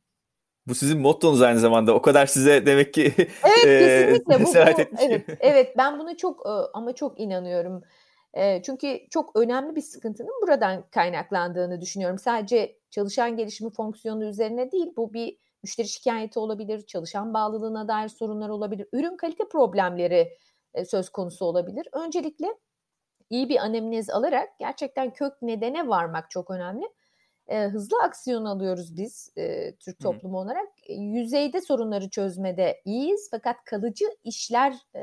Bu 0.68 0.76
sizin 0.76 1.00
mottonuz 1.00 1.42
aynı 1.42 1.60
zamanda. 1.60 1.94
O 1.94 2.02
kadar 2.02 2.26
size 2.26 2.66
demek 2.66 2.94
ki 2.94 3.14
Evet 3.44 3.64
kesinlikle. 3.64 4.46
bu, 4.46 4.48
bu, 4.48 4.58
evet, 5.00 5.26
evet 5.40 5.78
ben 5.78 6.00
buna 6.00 6.18
çok 6.18 6.46
ama 6.74 6.96
çok 6.96 7.20
inanıyorum. 7.20 7.84
Çünkü 8.64 9.00
çok 9.10 9.36
önemli 9.36 9.76
bir 9.76 9.82
sıkıntının 9.82 10.42
buradan 10.42 10.84
kaynaklandığını 10.92 11.82
düşünüyorum. 11.82 12.18
Sadece 12.20 12.78
çalışan 12.90 13.38
gelişimi 13.38 13.72
fonksiyonu 13.72 14.26
üzerine 14.26 14.72
değil 14.72 14.94
bu 14.98 15.14
bir 15.14 15.38
müşteri 15.64 15.88
şikayeti 15.88 16.40
olabilir, 16.40 16.86
çalışan 16.86 17.34
bağlılığına 17.34 17.88
dair 17.88 18.10
sorunlar 18.10 18.50
olabilir, 18.50 18.88
ürün 18.94 19.18
kalite 19.18 19.50
problemleri 19.50 20.38
söz 20.86 21.10
konusu 21.10 21.46
olabilir. 21.46 21.88
Öncelikle 21.94 22.48
iyi 23.30 23.50
bir 23.50 23.58
anemnez 23.58 24.10
alarak 24.10 24.50
gerçekten 24.60 25.14
kök 25.14 25.42
nedene 25.42 25.88
varmak 25.88 26.30
çok 26.32 26.52
önemli. 26.52 26.86
Hızlı 27.48 27.98
aksiyon 28.04 28.46
alıyoruz 28.46 28.98
biz 28.98 29.32
e, 29.38 29.76
Türk 29.76 30.00
toplumu 30.00 30.38
Hı. 30.38 30.42
olarak. 30.42 30.68
yüzeyde 30.90 31.62
sorunları 31.62 32.10
çözmede 32.10 32.82
iyiyiz 32.86 33.28
fakat 33.32 33.64
kalıcı 33.66 34.06
işler 34.24 34.74
e, 34.94 35.02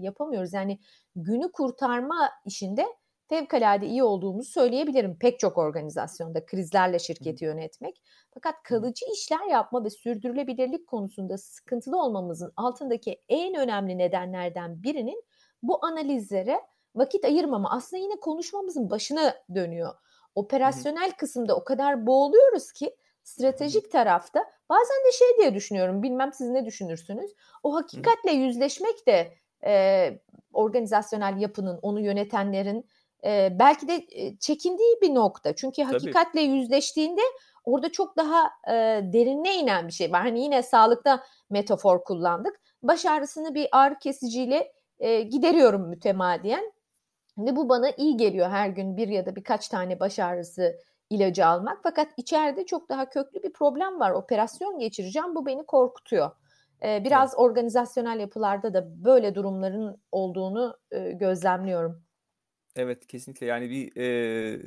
yapamıyoruz. 0.00 0.52
Yani 0.52 0.78
günü 1.16 1.52
kurtarma 1.52 2.30
işinde 2.46 2.86
fevkalade 3.28 3.86
iyi 3.86 4.02
olduğumuzu 4.02 4.50
söyleyebilirim 4.50 5.18
pek 5.18 5.38
çok 5.38 5.58
organizasyonda 5.58 6.46
krizlerle 6.46 6.98
şirketi 6.98 7.44
yönetmek. 7.44 8.02
Fakat 8.34 8.54
kalıcı 8.62 9.06
işler 9.12 9.46
yapma 9.50 9.84
ve 9.84 9.90
sürdürülebilirlik 9.90 10.86
konusunda 10.86 11.38
sıkıntılı 11.38 12.02
olmamızın 12.02 12.52
altındaki 12.56 13.20
en 13.28 13.54
önemli 13.54 13.98
nedenlerden 13.98 14.82
birinin 14.82 15.24
bu 15.62 15.84
analizlere 15.84 16.60
vakit 16.94 17.24
ayırmama. 17.24 17.70
Aslında 17.70 18.02
yine 18.02 18.20
konuşmamızın 18.20 18.90
başına 18.90 19.34
dönüyor. 19.54 19.94
Operasyonel 20.34 21.12
kısımda 21.12 21.56
o 21.56 21.64
kadar 21.64 22.06
boğuluyoruz 22.06 22.72
ki 22.72 22.96
stratejik 23.22 23.92
tarafta 23.92 24.44
bazen 24.68 25.06
de 25.06 25.12
şey 25.12 25.28
diye 25.38 25.54
düşünüyorum 25.54 26.02
bilmem 26.02 26.32
siz 26.32 26.48
ne 26.48 26.66
düşünürsünüz 26.66 27.30
o 27.62 27.74
hakikatle 27.74 28.32
yüzleşmek 28.32 29.06
de 29.06 29.34
e, 29.66 30.20
organizasyonel 30.52 31.40
yapının 31.40 31.78
onu 31.82 32.00
yönetenlerin 32.00 32.86
e, 33.24 33.58
belki 33.58 33.88
de 33.88 34.06
çekindiği 34.40 34.96
bir 35.02 35.14
nokta. 35.14 35.54
Çünkü 35.54 35.82
Tabii. 35.82 35.92
hakikatle 35.92 36.40
yüzleştiğinde 36.40 37.20
orada 37.64 37.92
çok 37.92 38.16
daha 38.16 38.50
e, 38.68 38.72
derinine 39.12 39.56
inen 39.56 39.88
bir 39.88 39.92
şey 39.92 40.12
var. 40.12 40.22
Hani 40.22 40.40
yine 40.40 40.62
sağlıkta 40.62 41.24
metafor 41.50 42.04
kullandık. 42.04 42.60
Baş 42.82 43.06
ağrısını 43.06 43.54
bir 43.54 43.68
ağrı 43.72 43.98
kesiciyle 43.98 44.72
e, 44.98 45.22
gideriyorum 45.22 45.88
mütemadiyen. 45.88 46.72
Ve 47.38 47.56
bu 47.56 47.68
bana 47.68 47.90
iyi 47.90 48.16
geliyor 48.16 48.50
her 48.50 48.68
gün 48.68 48.96
bir 48.96 49.08
ya 49.08 49.26
da 49.26 49.36
birkaç 49.36 49.68
tane 49.68 50.00
baş 50.00 50.18
ağrısı 50.18 50.76
ilacı 51.10 51.46
almak. 51.46 51.78
Fakat 51.82 52.08
içeride 52.16 52.66
çok 52.66 52.88
daha 52.88 53.08
köklü 53.08 53.42
bir 53.42 53.52
problem 53.52 54.00
var. 54.00 54.10
Operasyon 54.10 54.78
geçireceğim. 54.78 55.34
Bu 55.34 55.46
beni 55.46 55.66
korkutuyor. 55.66 56.30
Ee, 56.84 57.04
biraz 57.04 57.30
evet. 57.30 57.38
organizasyonel 57.38 58.20
yapılarda 58.20 58.74
da 58.74 59.04
böyle 59.04 59.34
durumların 59.34 60.02
olduğunu 60.12 60.76
e, 60.90 61.12
gözlemliyorum. 61.12 62.02
Evet 62.76 63.06
kesinlikle 63.06 63.46
yani 63.46 63.70
bir 63.70 63.96
e, 63.96 64.60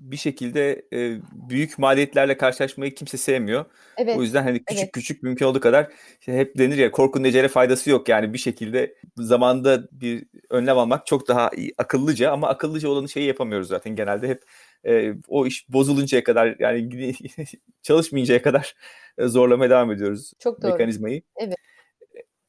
bir 0.00 0.16
şekilde 0.16 0.82
e, 0.92 1.20
büyük 1.32 1.78
maliyetlerle 1.78 2.36
karşılaşmayı 2.36 2.94
kimse 2.94 3.16
sevmiyor. 3.16 3.64
Evet. 3.96 4.16
O 4.18 4.22
yüzden 4.22 4.42
hani 4.42 4.64
küçük 4.64 4.82
evet. 4.82 4.92
küçük 4.92 5.22
mümkün 5.22 5.46
olduğu 5.46 5.60
kadar 5.60 5.88
işte 6.20 6.36
hep 6.36 6.58
denir 6.58 6.76
ya 6.76 6.90
korkunun 6.90 7.24
ecele 7.24 7.48
faydası 7.48 7.90
yok 7.90 8.08
yani 8.08 8.32
bir 8.32 8.38
şekilde 8.38 8.94
zamanda 9.16 9.88
bir 9.92 10.24
önlem 10.50 10.78
almak 10.78 11.06
çok 11.06 11.28
daha 11.28 11.50
iyi, 11.56 11.74
akıllıca 11.78 12.32
ama 12.32 12.48
akıllıca 12.48 12.88
olanı 12.88 13.08
şeyi 13.08 13.26
yapamıyoruz 13.26 13.68
zaten 13.68 13.96
genelde 13.96 14.28
hep 14.28 14.42
e, 14.86 15.14
o 15.28 15.46
iş 15.46 15.68
bozuluncaya 15.68 16.24
kadar 16.24 16.56
yani 16.58 17.14
çalışmayıncaya 17.82 18.42
kadar 18.42 18.74
zorlamaya 19.18 19.70
devam 19.70 19.92
ediyoruz 19.92 20.32
çok 20.38 20.62
doğru. 20.62 20.72
mekanizmayı. 20.72 21.22
Evet. 21.36 21.56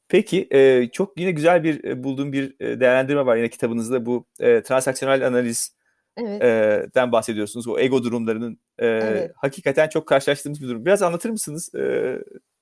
Peki 0.08 0.48
e, 0.50 0.88
çok 0.92 1.18
yine 1.20 1.30
güzel 1.30 1.64
bir 1.64 1.84
e, 1.84 2.04
bulduğum 2.04 2.32
bir 2.32 2.54
e, 2.60 2.80
değerlendirme 2.80 3.26
var 3.26 3.36
yine 3.36 3.48
kitabınızda 3.48 4.06
bu 4.06 4.26
e, 4.40 4.62
transaksiyonel 4.62 5.26
analiz 5.26 5.81
evet. 6.16 6.42
e, 6.42 6.86
den 6.94 7.12
bahsediyorsunuz. 7.12 7.68
O 7.68 7.78
ego 7.78 8.02
durumlarının 8.02 8.58
e, 8.78 8.86
evet. 8.86 9.32
hakikaten 9.36 9.88
çok 9.88 10.06
karşılaştığımız 10.08 10.60
bir 10.60 10.68
durum. 10.68 10.84
Biraz 10.84 11.02
anlatır 11.02 11.30
mısınız 11.30 11.74
e, 11.74 12.18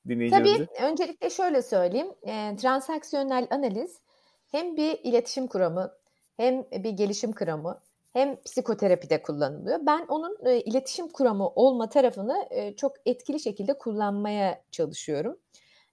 dinleyicilerimize? 0.09 0.67
Tabii. 0.67 0.87
Öncelikle 0.87 1.31
şöyle 1.31 1.63
söyleyeyim. 1.63 2.13
E, 2.23 2.57
transaksiyonel 2.57 3.47
analiz 3.51 3.99
hem 4.51 4.77
bir 4.77 4.99
iletişim 5.05 5.47
kuramı 5.47 5.93
hem 6.37 6.65
bir 6.73 6.91
gelişim 6.91 7.33
kuramı 7.33 7.81
hem 8.13 8.43
psikoterapide 8.43 9.23
kullanılıyor. 9.23 9.79
Ben 9.87 10.07
onun 10.09 10.37
e, 10.47 10.61
iletişim 10.61 11.09
kuramı 11.09 11.49
olma 11.49 11.89
tarafını 11.89 12.47
e, 12.51 12.77
çok 12.77 12.93
etkili 13.07 13.41
şekilde 13.41 13.79
kullanmaya 13.79 14.63
çalışıyorum. 14.71 15.39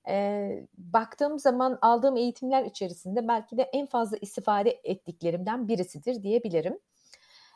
E, 0.10 0.50
baktığım 0.78 1.40
zaman 1.40 1.78
aldığım 1.82 2.18
eğitimler 2.18 2.66
içerisinde 2.66 3.28
belki 3.28 3.58
de 3.58 3.62
en 3.74 3.88
fazla 3.88 4.18
istifade 4.18 4.80
ettiklerimden 4.84 5.68
birisidir 5.68 6.24
diyebilirim. 6.24 6.80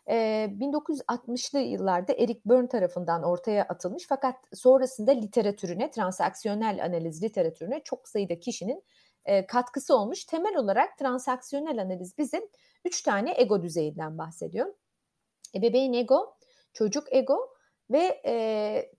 1960'lı 0.08 1.60
yıllarda 1.60 2.14
Eric 2.14 2.42
Berne 2.46 2.68
tarafından 2.68 3.24
ortaya 3.24 3.64
atılmış 3.64 4.06
fakat 4.10 4.36
sonrasında 4.54 5.12
literatürüne, 5.12 5.92
transaksiyonel 5.92 6.86
analiz 6.86 7.24
literatürüne 7.24 7.82
çok 7.84 8.10
sayıda 8.10 8.40
kişinin 8.40 8.84
katkısı 9.48 9.96
olmuş. 9.96 10.26
Temel 10.26 10.56
olarak 10.56 10.98
transaksiyonel 10.98 11.82
analiz 11.82 12.18
bizim 12.18 12.44
üç 12.86 13.02
tane 13.02 13.34
ego 13.38 13.62
düzeyinden 13.62 14.18
bahsediyor. 14.18 14.74
Ebeveyn 15.56 15.94
ego, 15.94 16.36
çocuk 16.74 17.14
ego 17.14 17.50
ve 17.92 18.22
e, 18.26 18.34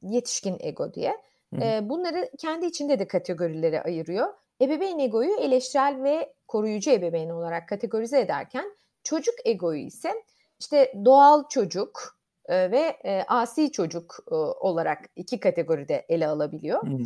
yetişkin 0.02 0.56
ego 0.60 0.94
diye. 0.94 1.16
E, 1.62 1.88
bunları 1.88 2.30
kendi 2.38 2.66
içinde 2.66 2.98
de 2.98 3.06
kategorilere 3.06 3.82
ayırıyor. 3.82 4.34
Ebeveyn 4.60 4.98
egoyu 4.98 5.36
eleştirel 5.36 6.02
ve 6.02 6.34
koruyucu 6.48 6.90
ebeveyn 6.90 7.30
olarak 7.30 7.68
kategorize 7.68 8.20
ederken 8.20 8.76
çocuk 9.02 9.34
egoyu 9.44 9.80
ise 9.80 10.12
işte 10.62 10.92
doğal 11.04 11.48
çocuk 11.48 12.18
e, 12.46 12.70
ve 12.70 12.96
e, 13.04 13.24
asi 13.28 13.72
çocuk 13.72 14.16
e, 14.30 14.34
olarak 14.34 14.98
iki 15.16 15.40
kategoride 15.40 16.06
ele 16.08 16.28
alabiliyor. 16.28 16.82
Hı. 16.86 16.98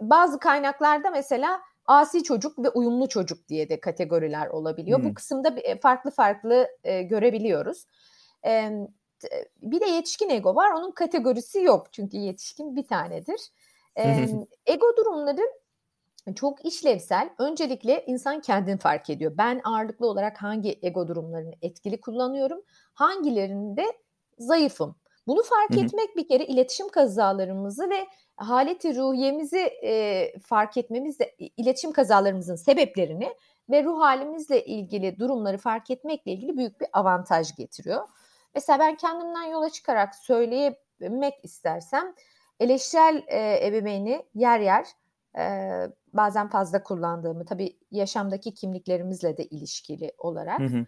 Bazı 0.00 0.38
kaynaklarda 0.38 1.10
mesela 1.10 1.60
asi 1.86 2.22
çocuk 2.22 2.58
ve 2.58 2.68
uyumlu 2.70 3.08
çocuk 3.08 3.48
diye 3.48 3.68
de 3.68 3.80
kategoriler 3.80 4.46
olabiliyor. 4.46 5.00
Hı. 5.00 5.04
Bu 5.04 5.14
kısımda 5.14 5.56
farklı 5.82 6.10
farklı 6.10 6.68
e, 6.84 7.02
görebiliyoruz. 7.02 7.86
E, 8.46 8.70
bir 9.62 9.80
de 9.80 9.86
yetişkin 9.86 10.30
ego 10.30 10.54
var. 10.54 10.70
Onun 10.72 10.90
kategorisi 10.90 11.62
yok 11.62 11.92
çünkü 11.92 12.16
yetişkin 12.16 12.76
bir 12.76 12.86
tanedir. 12.86 13.40
E, 13.98 14.28
ego 14.66 14.96
durumları 14.96 15.40
çok 16.36 16.64
işlevsel. 16.64 17.30
Öncelikle 17.38 18.04
insan 18.06 18.40
kendini 18.40 18.78
fark 18.78 19.10
ediyor. 19.10 19.32
Ben 19.38 19.60
ağırlıklı 19.64 20.06
olarak 20.06 20.42
hangi 20.42 20.78
ego 20.82 21.08
durumlarını 21.08 21.52
etkili 21.62 22.00
kullanıyorum, 22.00 22.62
hangilerinde 22.94 23.84
zayıfım. 24.38 24.96
Bunu 25.26 25.42
fark 25.42 25.76
etmek 25.76 26.16
bir 26.16 26.28
kere 26.28 26.44
iletişim 26.44 26.88
kazalarımızı 26.88 27.90
ve 27.90 28.06
haleti 28.36 28.96
ruhiyemizi 28.96 29.70
e, 29.84 30.32
fark 30.38 30.76
etmemizle 30.76 31.34
iletişim 31.56 31.92
kazalarımızın 31.92 32.56
sebeplerini 32.56 33.34
ve 33.70 33.84
ruh 33.84 34.00
halimizle 34.00 34.64
ilgili 34.64 35.18
durumları 35.18 35.58
fark 35.58 35.90
etmekle 35.90 36.32
ilgili 36.32 36.56
büyük 36.56 36.80
bir 36.80 36.88
avantaj 36.92 37.56
getiriyor. 37.56 38.08
Mesela 38.54 38.78
ben 38.78 38.96
kendimden 38.96 39.44
yola 39.44 39.70
çıkarak 39.70 40.14
söyleyemek 40.14 41.34
istersem 41.42 42.14
eleştirel 42.60 43.22
e, 43.26 43.66
ebeveyni 43.66 44.26
yer 44.34 44.60
yer 44.60 44.86
e, 45.38 45.42
bazen 46.12 46.48
fazla 46.48 46.82
kullandığımı 46.82 47.44
tabii 47.44 47.78
yaşamdaki 47.90 48.54
kimliklerimizle 48.54 49.36
de 49.36 49.44
ilişkili 49.44 50.12
olarak. 50.18 50.60
Hı 50.60 50.64
hı. 50.64 50.86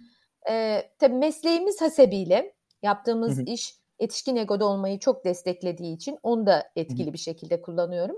E, 0.50 0.82
tabii 0.98 1.14
mesleğimiz 1.14 1.80
hasebiyle 1.80 2.54
yaptığımız 2.82 3.36
hı 3.36 3.40
hı. 3.40 3.44
iş 3.46 3.84
yetişkin 4.00 4.36
egoda 4.36 4.66
olmayı 4.66 4.98
çok 4.98 5.24
desteklediği 5.24 5.94
için 5.94 6.18
onu 6.22 6.46
da 6.46 6.70
etkili 6.76 7.04
hı 7.04 7.08
hı. 7.08 7.12
bir 7.12 7.18
şekilde 7.18 7.62
kullanıyorum. 7.62 8.16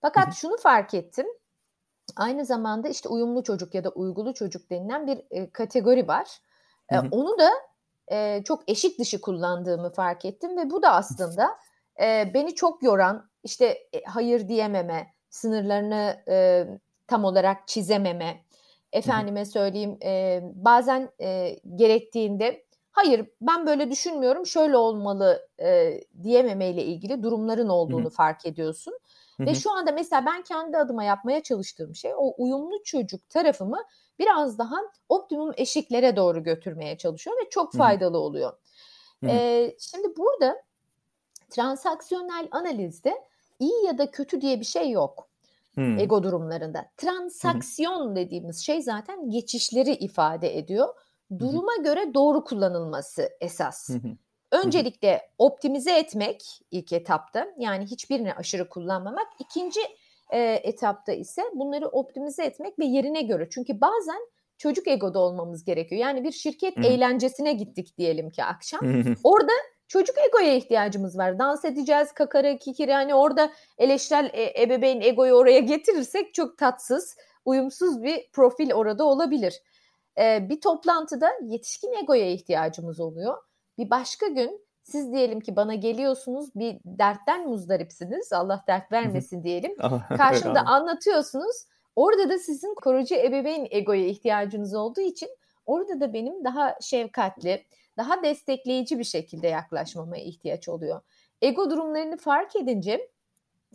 Fakat 0.00 0.26
hı 0.26 0.30
hı. 0.30 0.34
şunu 0.34 0.56
fark 0.56 0.94
ettim. 0.94 1.26
Aynı 2.16 2.44
zamanda 2.44 2.88
işte 2.88 3.08
uyumlu 3.08 3.42
çocuk 3.42 3.74
ya 3.74 3.84
da 3.84 3.90
uygulu 3.90 4.34
çocuk 4.34 4.70
denilen 4.70 5.06
bir 5.06 5.22
e, 5.30 5.50
kategori 5.50 6.08
var. 6.08 6.38
E, 6.90 6.96
hı 6.96 7.00
hı. 7.00 7.08
Onu 7.10 7.38
da 7.38 7.50
e, 8.12 8.42
çok 8.44 8.70
eşik 8.70 8.98
dışı 8.98 9.20
kullandığımı 9.20 9.92
fark 9.92 10.24
ettim 10.24 10.56
ve 10.56 10.70
bu 10.70 10.82
da 10.82 10.92
aslında 10.92 11.58
e, 12.02 12.30
beni 12.34 12.54
çok 12.54 12.82
yoran 12.82 13.30
işte 13.44 13.66
e, 13.66 14.02
hayır 14.04 14.48
diyememe, 14.48 15.14
sınırlarını 15.32 16.22
e, 16.28 16.66
tam 17.06 17.24
olarak 17.24 17.68
çizememe, 17.68 18.44
efendime 18.92 19.44
söyleyeyim 19.44 19.98
e, 20.04 20.40
bazen 20.54 21.10
e, 21.20 21.58
gerektiğinde 21.76 22.64
hayır 22.90 23.26
ben 23.40 23.66
böyle 23.66 23.90
düşünmüyorum 23.90 24.46
şöyle 24.46 24.76
olmalı 24.76 25.48
e, 25.60 26.00
diyememeyle 26.22 26.84
ilgili 26.84 27.22
durumların 27.22 27.68
olduğunu 27.68 28.04
Hı-hı. 28.04 28.10
fark 28.10 28.46
ediyorsun. 28.46 28.98
Hı-hı. 29.36 29.46
Ve 29.46 29.54
şu 29.54 29.72
anda 29.72 29.92
mesela 29.92 30.26
ben 30.26 30.42
kendi 30.42 30.78
adıma 30.78 31.04
yapmaya 31.04 31.42
çalıştığım 31.42 31.94
şey 31.94 32.12
o 32.16 32.34
uyumlu 32.38 32.82
çocuk 32.84 33.28
tarafımı 33.28 33.78
biraz 34.18 34.58
daha 34.58 34.76
optimum 35.08 35.52
eşiklere 35.56 36.16
doğru 36.16 36.42
götürmeye 36.42 36.98
çalışıyor 36.98 37.36
ve 37.36 37.50
çok 37.50 37.72
faydalı 37.72 38.16
Hı-hı. 38.16 38.22
oluyor. 38.22 38.52
Ee, 39.26 39.76
şimdi 39.78 40.16
burada 40.16 40.62
transaksiyonel 41.50 42.48
analizde 42.50 43.14
iyi 43.62 43.86
ya 43.86 43.98
da 43.98 44.10
kötü 44.10 44.40
diye 44.40 44.60
bir 44.60 44.64
şey 44.64 44.90
yok. 44.90 45.28
Hmm. 45.74 45.98
Ego 45.98 46.22
durumlarında. 46.22 46.90
Transaksiyon 46.96 48.08
hmm. 48.08 48.16
dediğimiz 48.16 48.58
şey 48.58 48.82
zaten 48.82 49.30
geçişleri 49.30 49.92
ifade 49.92 50.58
ediyor. 50.58 50.88
Duruma 51.38 51.76
hmm. 51.76 51.84
göre 51.84 52.14
doğru 52.14 52.44
kullanılması 52.44 53.30
esas. 53.40 53.88
Hmm. 53.88 54.16
Öncelikle 54.50 55.20
optimize 55.38 55.98
etmek 55.98 56.60
ilk 56.70 56.92
etapta 56.92 57.48
yani 57.58 57.84
hiçbirini 57.86 58.34
aşırı 58.34 58.68
kullanmamak. 58.68 59.26
İkinci 59.38 59.80
e, 60.30 60.60
etapta 60.62 61.12
ise 61.12 61.42
bunları 61.54 61.88
optimize 61.88 62.44
etmek 62.44 62.78
ve 62.78 62.84
yerine 62.84 63.22
göre. 63.22 63.48
Çünkü 63.50 63.80
bazen 63.80 64.28
çocuk 64.58 64.88
egoda 64.88 65.18
olmamız 65.18 65.64
gerekiyor. 65.64 66.00
Yani 66.00 66.24
bir 66.24 66.32
şirket 66.32 66.76
hmm. 66.76 66.84
eğlencesine 66.84 67.52
gittik 67.52 67.98
diyelim 67.98 68.30
ki 68.30 68.44
akşam. 68.44 68.80
Orada 69.24 69.52
çocuk 69.92 70.16
egoya 70.28 70.54
ihtiyacımız 70.54 71.18
var. 71.18 71.38
Dans 71.38 71.64
edeceğiz, 71.64 72.12
kakara, 72.12 72.56
kikiri. 72.56 72.92
Hani 72.92 73.14
orada 73.14 73.52
eleştirel 73.78 74.30
e, 74.32 74.62
ebeveyn 74.62 75.00
egoyu 75.00 75.34
oraya 75.34 75.58
getirirsek 75.58 76.34
çok 76.34 76.58
tatsız, 76.58 77.16
uyumsuz 77.44 78.02
bir 78.02 78.30
profil 78.32 78.72
orada 78.72 79.04
olabilir. 79.04 79.62
Ee, 80.18 80.48
bir 80.48 80.60
toplantıda 80.60 81.30
yetişkin 81.42 81.92
egoya 81.92 82.30
ihtiyacımız 82.30 83.00
oluyor. 83.00 83.38
Bir 83.78 83.90
başka 83.90 84.26
gün 84.26 84.64
siz 84.82 85.12
diyelim 85.12 85.40
ki 85.40 85.56
bana 85.56 85.74
geliyorsunuz 85.74 86.54
bir 86.54 86.78
dertten 86.84 87.48
muzdaripsiniz. 87.48 88.32
Allah 88.32 88.64
dert 88.68 88.92
vermesin 88.92 89.44
diyelim. 89.44 89.76
Karşımda 90.16 90.60
anlatıyorsunuz. 90.60 91.56
Orada 91.96 92.28
da 92.28 92.38
sizin 92.38 92.74
koruyucu 92.74 93.14
ebeveyn 93.14 93.66
egoya 93.70 94.06
ihtiyacınız 94.06 94.74
olduğu 94.74 95.00
için 95.00 95.28
orada 95.66 96.00
da 96.00 96.12
benim 96.12 96.44
daha 96.44 96.76
şefkatli, 96.80 97.64
daha 97.96 98.22
destekleyici 98.22 98.98
bir 98.98 99.04
şekilde 99.04 99.48
yaklaşmama 99.48 100.16
ihtiyaç 100.16 100.68
oluyor. 100.68 101.00
Ego 101.42 101.70
durumlarını 101.70 102.16
fark 102.16 102.56
edince 102.56 103.10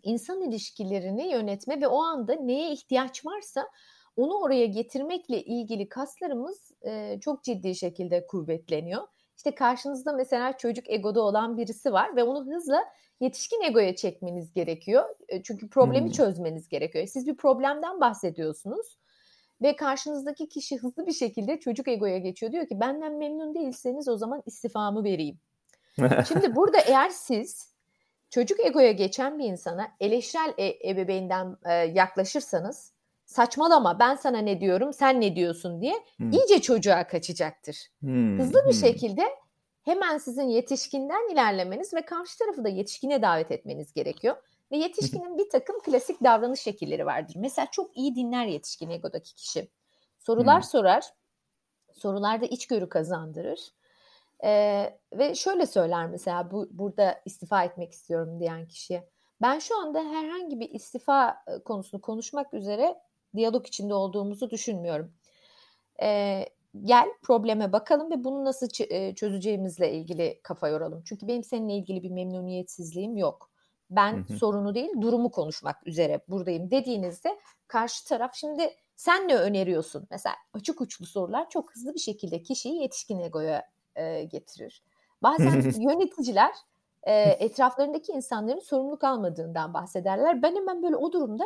insan 0.04 0.42
ilişkilerini 0.42 1.32
yönetme 1.32 1.82
ve 1.82 1.88
o 1.88 2.04
anda 2.04 2.34
neye 2.34 2.72
ihtiyaç 2.72 3.26
varsa 3.26 3.68
onu 4.16 4.40
oraya 4.40 4.66
getirmekle 4.66 5.44
ilgili 5.44 5.90
kaslarımız 5.90 6.72
e, 6.86 7.20
çok 7.22 7.44
ciddi 7.44 7.76
şekilde 7.76 8.28
kuvvetleniyor. 8.28 9.08
İşte 9.38 9.56
karşınızda 9.56 10.14
mesela 10.14 10.58
çocuk 10.58 10.90
egoda 10.90 11.22
olan 11.22 11.58
birisi 11.58 11.94
var 11.94 12.16
ve 12.16 12.24
onu 12.24 12.46
hızla 12.46 12.84
yetişkin 13.20 13.62
egoya 13.62 13.96
çekmeniz 13.96 14.54
gerekiyor. 14.54 15.16
E, 15.28 15.44
çünkü 15.44 15.70
problemi 15.70 16.06
hmm. 16.06 16.12
çözmeniz 16.12 16.70
gerekiyor. 16.70 17.08
Siz 17.08 17.28
bir 17.28 17.38
problemden 17.38 18.02
bahsediyorsunuz 18.02 18.98
ve 19.62 19.76
karşınızdaki 19.76 20.50
kişi 20.50 20.78
hızlı 20.78 21.08
bir 21.08 21.14
şekilde 21.14 21.60
çocuk 21.60 21.88
egoya 21.88 22.18
geçiyor. 22.18 22.52
Diyor 22.52 22.68
ki 22.68 22.80
benden 22.80 23.14
memnun 23.14 23.56
değilseniz 23.56 24.08
o 24.08 24.18
zaman 24.18 24.44
istifamı 24.46 25.04
vereyim. 25.04 25.40
Şimdi 26.28 26.56
burada 26.56 26.78
eğer 26.80 27.10
siz 27.10 27.74
çocuk 28.30 28.60
egoya 28.66 28.92
geçen 28.92 29.40
bir 29.40 29.46
insana 29.46 29.88
eleştirel 30.00 30.54
e- 30.58 30.90
ebeveynden 30.90 31.58
e, 31.66 31.74
yaklaşırsanız 31.74 32.94
saçmalama 33.26 34.00
ben 34.00 34.16
sana 34.16 34.38
ne 34.38 34.62
diyorum 34.62 34.94
sen 34.94 35.22
ne 35.22 35.36
diyorsun 35.36 35.82
diye 35.82 35.94
hmm. 36.18 36.32
iyice 36.32 36.62
çocuğa 36.62 37.08
kaçacaktır. 37.08 37.88
Hmm. 38.00 38.40
Hızlı 38.40 38.60
bir 38.60 38.74
hmm. 38.74 38.80
şekilde 38.80 39.22
hemen 39.84 40.18
sizin 40.18 40.48
yetişkinden 40.48 41.34
ilerlemeniz 41.34 41.94
ve 41.94 42.02
karşı 42.02 42.38
tarafı 42.40 42.64
da 42.64 42.70
yetişkine 42.70 43.22
davet 43.22 43.52
etmeniz 43.52 43.94
gerekiyor. 43.94 44.36
Ve 44.72 44.78
yetişkinin 44.78 45.38
bir 45.38 45.50
takım 45.50 45.80
klasik 45.80 46.24
davranış 46.24 46.60
şekilleri 46.60 47.06
vardır. 47.06 47.36
Mesela 47.38 47.68
çok 47.72 47.98
iyi 47.98 48.16
dinler 48.16 48.46
yetişkin 48.46 48.90
egodaki 48.90 49.36
kişi. 49.36 49.70
Sorular 50.20 50.62
hmm. 50.62 50.70
sorar, 50.70 51.06
sorularda 51.94 52.46
içgörü 52.46 52.90
kazandırır. 52.90 53.60
Ee, 54.44 55.00
ve 55.14 55.36
şöyle 55.36 55.66
söyler 55.66 56.08
mesela 56.08 56.52
bu 56.52 56.70
burada 56.72 57.22
istifa 57.26 57.64
etmek 57.64 57.92
istiyorum 57.92 58.40
diyen 58.40 58.68
kişiye. 58.68 59.10
Ben 59.42 59.60
şu 59.60 59.80
anda 59.80 60.00
herhangi 60.00 60.60
bir 60.60 60.70
istifa 60.70 61.44
konusunu 61.66 62.02
konuşmak 62.02 62.54
üzere 62.54 62.96
diyalog 63.36 63.68
içinde 63.68 63.94
olduğumuzu 63.94 64.50
düşünmüyorum. 64.50 65.14
Ee, 66.02 66.46
gel 66.84 67.08
probleme 67.22 67.72
bakalım 67.72 68.12
ve 68.12 68.24
bunu 68.24 68.46
nasıl 68.46 68.68
çözeceğimizle 69.16 69.94
ilgili 69.94 70.40
kafa 70.44 70.68
yoralım. 70.68 71.04
Çünkü 71.06 71.28
benim 71.28 71.44
seninle 71.44 71.74
ilgili 71.74 72.04
bir 72.04 72.12
memnuniyetsizliğim 72.12 73.18
yok. 73.18 73.52
Ben 73.90 74.14
hı 74.14 74.34
hı. 74.34 74.38
sorunu 74.38 74.76
değil 74.76 74.90
durumu 75.02 75.32
konuşmak 75.32 75.88
üzere 75.88 76.22
buradayım 76.28 76.72
dediğinizde 76.72 77.40
karşı 77.68 78.08
taraf 78.08 78.36
şimdi 78.36 78.74
sen 78.96 79.28
ne 79.28 79.36
öneriyorsun? 79.36 80.08
Mesela 80.12 80.36
açık 80.54 80.82
uçlu 80.82 81.06
sorular 81.06 81.50
çok 81.50 81.76
hızlı 81.76 81.94
bir 81.94 82.00
şekilde 82.00 82.44
kişiyi 82.44 82.82
yetişkin 82.82 83.20
egoya 83.20 83.64
e, 83.96 84.24
getirir. 84.24 84.84
Bazen 85.24 85.62
yöneticiler 85.90 86.52
e, 87.04 87.14
etraflarındaki 87.22 88.12
insanların 88.12 88.60
sorumluluk 88.60 89.04
almadığından 89.04 89.74
bahsederler. 89.74 90.42
Ben 90.42 90.56
hemen 90.56 90.84
böyle 90.84 90.96
o 90.96 91.12
durumda 91.12 91.44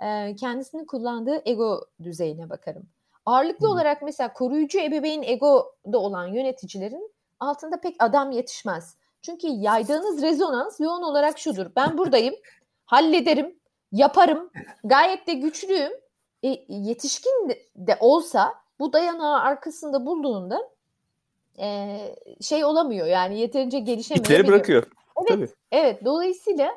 e, 0.00 0.36
kendisinin 0.36 0.84
kullandığı 0.84 1.42
ego 1.44 1.84
düzeyine 2.02 2.50
bakarım. 2.50 2.86
Ağırlıklı 3.26 3.66
hmm. 3.66 3.72
olarak 3.72 4.02
mesela 4.02 4.32
koruyucu 4.32 4.78
ebeveyn 4.78 5.22
egoda 5.22 5.98
olan 5.98 6.26
yöneticilerin 6.26 7.12
altında 7.40 7.80
pek 7.80 7.96
adam 7.98 8.30
yetişmez. 8.30 8.96
Çünkü 9.26 9.46
yaydığınız 9.46 10.22
rezonans 10.22 10.80
yoğun 10.80 11.02
olarak 11.02 11.38
şudur. 11.38 11.66
Ben 11.76 11.98
buradayım, 11.98 12.34
hallederim, 12.84 13.58
yaparım, 13.92 14.50
gayet 14.84 15.26
de 15.26 15.34
güçlüyüm. 15.34 15.92
E, 16.42 16.48
yetişkin 16.68 17.48
de 17.76 17.96
olsa 18.00 18.54
bu 18.78 18.92
dayanağı 18.92 19.40
arkasında 19.40 20.06
bulduğunda 20.06 20.70
e, 21.58 21.98
şey 22.40 22.64
olamıyor 22.64 23.06
yani 23.06 23.40
yeterince 23.40 23.78
gelişemiyor. 23.78 24.24
İpleri 24.24 24.46
bırakıyor. 24.46 24.86
Evet, 25.16 25.28
Tabii. 25.28 25.48
evet. 25.72 26.04
Dolayısıyla 26.04 26.70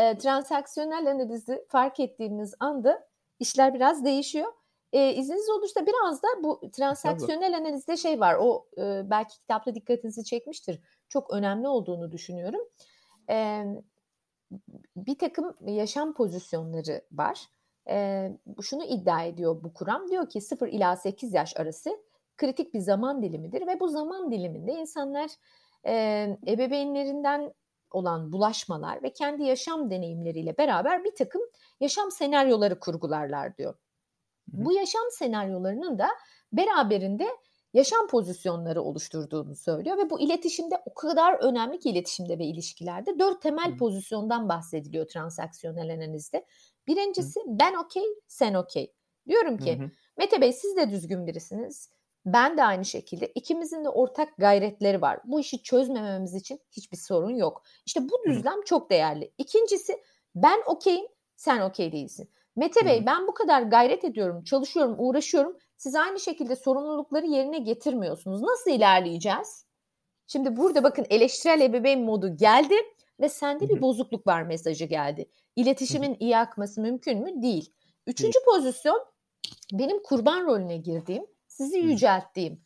e, 0.00 0.18
transaksiyonel 0.18 1.10
analizi 1.10 1.64
fark 1.68 2.00
ettiğimiz 2.00 2.54
anda 2.60 3.06
işler 3.40 3.74
biraz 3.74 4.04
değişiyor. 4.04 4.52
E, 4.92 5.12
izniniz 5.12 5.50
olursa 5.50 5.86
biraz 5.86 6.22
da 6.22 6.28
bu 6.42 6.60
transaksiyonel 6.72 7.56
analizde 7.56 7.96
şey 7.96 8.20
var. 8.20 8.36
O 8.40 8.66
e, 8.78 9.10
belki 9.10 9.38
kitapta 9.38 9.74
dikkatinizi 9.74 10.24
çekmiştir. 10.24 10.80
Çok 11.08 11.30
önemli 11.30 11.68
olduğunu 11.68 12.12
düşünüyorum. 12.12 12.60
E, 13.30 13.64
bir 14.96 15.18
takım 15.18 15.54
yaşam 15.66 16.14
pozisyonları 16.14 17.02
var. 17.12 17.46
E, 17.88 18.28
şunu 18.62 18.84
iddia 18.84 19.22
ediyor 19.22 19.62
bu 19.64 19.74
kuram. 19.74 20.08
Diyor 20.08 20.28
ki 20.28 20.40
0 20.40 20.68
ila 20.68 20.96
8 20.96 21.34
yaş 21.34 21.56
arası 21.56 21.90
kritik 22.36 22.74
bir 22.74 22.80
zaman 22.80 23.22
dilimidir 23.22 23.66
ve 23.66 23.80
bu 23.80 23.88
zaman 23.88 24.30
diliminde 24.30 24.72
insanlar 24.72 25.30
e, 25.86 25.92
ebeveynlerinden 26.46 27.52
olan 27.90 28.32
bulaşmalar 28.32 29.02
ve 29.02 29.12
kendi 29.12 29.44
yaşam 29.44 29.90
deneyimleriyle 29.90 30.58
beraber 30.58 31.04
bir 31.04 31.14
takım 31.14 31.42
yaşam 31.80 32.10
senaryoları 32.10 32.80
kurgularlar 32.80 33.56
diyor. 33.56 33.74
Bu 34.48 34.72
yaşam 34.72 35.02
senaryolarının 35.10 35.98
da 35.98 36.08
beraberinde 36.52 37.28
yaşam 37.76 38.06
pozisyonları 38.06 38.82
oluşturduğunu 38.82 39.56
söylüyor 39.56 39.98
ve 39.98 40.10
bu 40.10 40.20
iletişimde 40.20 40.82
o 40.86 40.94
kadar 40.94 41.34
önemli 41.34 41.78
ki 41.78 41.90
iletişimde 41.90 42.38
ve 42.38 42.44
ilişkilerde 42.44 43.18
dört 43.18 43.42
temel 43.42 43.72
Hı. 43.72 43.76
pozisyondan 43.76 44.48
bahsediliyor 44.48 45.08
transaksiyonel 45.08 45.94
analizde. 45.94 46.46
Birincisi 46.86 47.40
Hı. 47.40 47.44
ben 47.46 47.74
okey, 47.74 48.04
sen 48.28 48.54
okey. 48.54 48.92
Diyorum 49.28 49.58
ki 49.58 49.78
Hı. 49.78 49.90
Mete 50.18 50.40
Bey 50.40 50.52
siz 50.52 50.76
de 50.76 50.90
düzgün 50.90 51.26
birisiniz. 51.26 51.90
Ben 52.26 52.56
de 52.56 52.64
aynı 52.64 52.84
şekilde 52.84 53.26
ikimizin 53.26 53.84
de 53.84 53.88
ortak 53.88 54.36
gayretleri 54.38 55.02
var. 55.02 55.20
Bu 55.24 55.40
işi 55.40 55.62
çözmememiz 55.62 56.34
için 56.34 56.60
hiçbir 56.70 56.96
sorun 56.96 57.34
yok. 57.34 57.62
İşte 57.86 58.00
bu 58.08 58.24
düzlem 58.28 58.62
çok 58.64 58.90
değerli. 58.90 59.32
İkincisi 59.38 60.02
ben 60.34 60.62
okeyim, 60.66 61.06
sen 61.36 61.60
okey 61.60 61.92
değilsin. 61.92 62.30
Mete 62.56 62.84
Bey 62.86 63.06
ben 63.06 63.26
bu 63.26 63.34
kadar 63.34 63.62
gayret 63.62 64.04
ediyorum, 64.04 64.44
çalışıyorum, 64.44 64.94
uğraşıyorum. 64.98 65.56
Siz 65.76 65.94
aynı 65.94 66.20
şekilde 66.20 66.56
sorumlulukları 66.56 67.26
yerine 67.26 67.58
getirmiyorsunuz. 67.58 68.42
Nasıl 68.42 68.70
ilerleyeceğiz? 68.70 69.66
Şimdi 70.26 70.56
burada 70.56 70.84
bakın 70.84 71.06
eleştirel 71.10 71.60
ebeveyn 71.60 72.00
modu 72.00 72.36
geldi 72.36 72.74
ve 73.20 73.28
sende 73.28 73.68
bir 73.68 73.80
bozukluk 73.82 74.26
var 74.26 74.42
mesajı 74.42 74.84
geldi. 74.84 75.28
İletişimin 75.56 76.16
iyi 76.20 76.36
akması 76.36 76.80
mümkün 76.80 77.22
mü? 77.22 77.42
Değil. 77.42 77.72
Üçüncü 78.06 78.38
pozisyon 78.44 79.04
benim 79.72 80.02
kurban 80.02 80.46
rolüne 80.46 80.76
girdiğim, 80.76 81.26
sizi 81.46 81.78
yücelttiğim. 81.78 82.60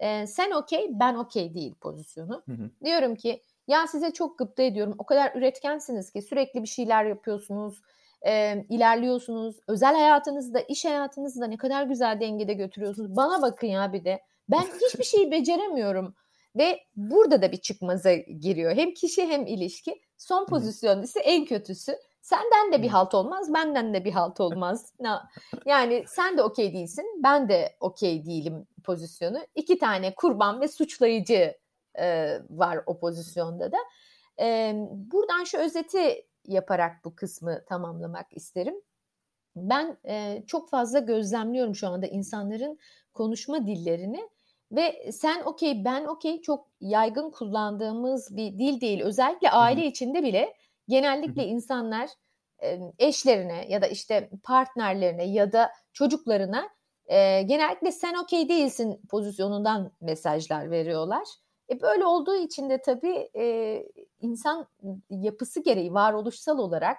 Ee, 0.00 0.26
sen 0.26 0.50
okey, 0.50 0.88
ben 0.90 1.14
okey 1.14 1.54
değil 1.54 1.74
pozisyonu. 1.74 2.44
Diyorum 2.84 3.14
ki 3.14 3.42
ya 3.68 3.86
size 3.86 4.12
çok 4.12 4.38
gıpta 4.38 4.62
ediyorum. 4.62 4.94
O 4.98 5.06
kadar 5.06 5.32
üretkensiniz 5.34 6.12
ki 6.12 6.22
sürekli 6.22 6.62
bir 6.62 6.68
şeyler 6.68 7.04
yapıyorsunuz 7.04 7.82
e, 8.26 8.64
ilerliyorsunuz. 8.68 9.56
Özel 9.68 9.94
hayatınızda, 9.94 10.60
iş 10.60 10.84
hayatınızda 10.84 11.46
ne 11.46 11.56
kadar 11.56 11.82
güzel 11.84 12.20
dengede 12.20 12.54
götürüyorsunuz. 12.54 13.16
Bana 13.16 13.42
bakın 13.42 13.66
ya 13.66 13.92
bir 13.92 14.04
de. 14.04 14.22
Ben 14.48 14.62
hiçbir 14.86 15.04
şeyi 15.04 15.30
beceremiyorum. 15.30 16.14
Ve 16.56 16.80
burada 16.96 17.42
da 17.42 17.52
bir 17.52 17.56
çıkmaza 17.56 18.14
giriyor. 18.14 18.76
Hem 18.76 18.94
kişi 18.94 19.26
hem 19.26 19.46
ilişki. 19.46 20.00
Son 20.18 20.46
pozisyon 20.46 21.02
ise 21.02 21.20
en 21.20 21.44
kötüsü. 21.44 21.96
Senden 22.22 22.72
de 22.72 22.82
bir 22.82 22.88
halt 22.88 23.14
olmaz, 23.14 23.54
benden 23.54 23.94
de 23.94 24.04
bir 24.04 24.12
halt 24.12 24.40
olmaz. 24.40 24.92
yani 25.66 26.04
sen 26.06 26.38
de 26.38 26.42
okey 26.42 26.72
değilsin, 26.72 27.04
ben 27.22 27.48
de 27.48 27.76
okey 27.80 28.26
değilim 28.26 28.66
pozisyonu. 28.84 29.38
İki 29.54 29.78
tane 29.78 30.14
kurban 30.14 30.60
ve 30.60 30.68
suçlayıcı 30.68 31.54
e, 31.98 32.38
var 32.50 32.80
o 32.86 32.98
pozisyonda 32.98 33.72
da. 33.72 33.76
E, 34.40 34.74
buradan 34.90 35.44
şu 35.44 35.58
özeti 35.58 36.26
yaparak 36.46 37.04
bu 37.04 37.16
kısmı 37.16 37.64
tamamlamak 37.68 38.26
isterim. 38.30 38.74
Ben 39.56 39.98
e, 40.08 40.44
çok 40.46 40.70
fazla 40.70 40.98
gözlemliyorum 40.98 41.74
şu 41.74 41.88
anda 41.88 42.06
insanların 42.06 42.78
konuşma 43.14 43.66
dillerini 43.66 44.28
ve 44.72 45.12
sen 45.12 45.42
okey 45.42 45.84
ben 45.84 46.04
okey 46.04 46.40
çok 46.42 46.68
yaygın 46.80 47.30
kullandığımız 47.30 48.36
bir 48.36 48.58
dil 48.58 48.80
değil. 48.80 49.02
Özellikle 49.02 49.50
aile 49.50 49.80
Hı-hı. 49.80 49.86
içinde 49.86 50.22
bile 50.22 50.54
genellikle 50.88 51.44
Hı-hı. 51.44 51.46
insanlar 51.46 52.10
eşlerine 52.98 53.66
ya 53.68 53.82
da 53.82 53.86
işte 53.86 54.30
partnerlerine 54.44 55.24
ya 55.24 55.52
da 55.52 55.72
çocuklarına 55.92 56.68
e, 57.06 57.42
genellikle 57.42 57.92
sen 57.92 58.14
okey 58.14 58.48
değilsin 58.48 59.00
pozisyonundan 59.10 59.92
mesajlar 60.00 60.70
veriyorlar. 60.70 61.24
E 61.70 61.80
böyle 61.80 62.06
olduğu 62.06 62.36
için 62.36 62.70
de 62.70 62.80
tabii 62.82 63.30
e, 63.36 63.84
insan 64.20 64.68
yapısı 65.10 65.62
gereği 65.62 65.94
varoluşsal 65.94 66.58
olarak 66.58 66.96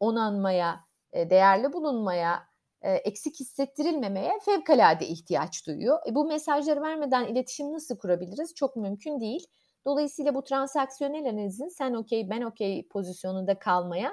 onanmaya, 0.00 0.80
e, 1.12 1.30
değerli 1.30 1.72
bulunmaya, 1.72 2.42
e, 2.82 2.92
eksik 2.92 3.40
hissettirilmemeye 3.40 4.32
fevkalade 4.44 5.06
ihtiyaç 5.06 5.66
duyuyor. 5.66 5.98
E, 6.08 6.14
bu 6.14 6.24
mesajları 6.24 6.82
vermeden 6.82 7.24
iletişim 7.26 7.72
nasıl 7.72 7.98
kurabiliriz? 7.98 8.54
Çok 8.54 8.76
mümkün 8.76 9.20
değil. 9.20 9.46
Dolayısıyla 9.86 10.34
bu 10.34 10.44
transaksiyonel 10.44 11.30
analizin 11.30 11.68
sen 11.68 11.94
okey 11.94 12.30
ben 12.30 12.42
okey 12.42 12.88
pozisyonunda 12.88 13.58
kalmaya 13.58 14.12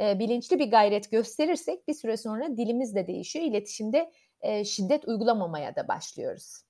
e, 0.00 0.18
bilinçli 0.18 0.58
bir 0.58 0.70
gayret 0.70 1.10
gösterirsek 1.10 1.88
bir 1.88 1.94
süre 1.94 2.16
sonra 2.16 2.56
dilimiz 2.56 2.94
de 2.94 3.06
değişiyor. 3.06 3.46
İletişimde 3.46 4.12
e, 4.40 4.64
şiddet 4.64 5.08
uygulamamaya 5.08 5.76
da 5.76 5.88
başlıyoruz. 5.88 6.62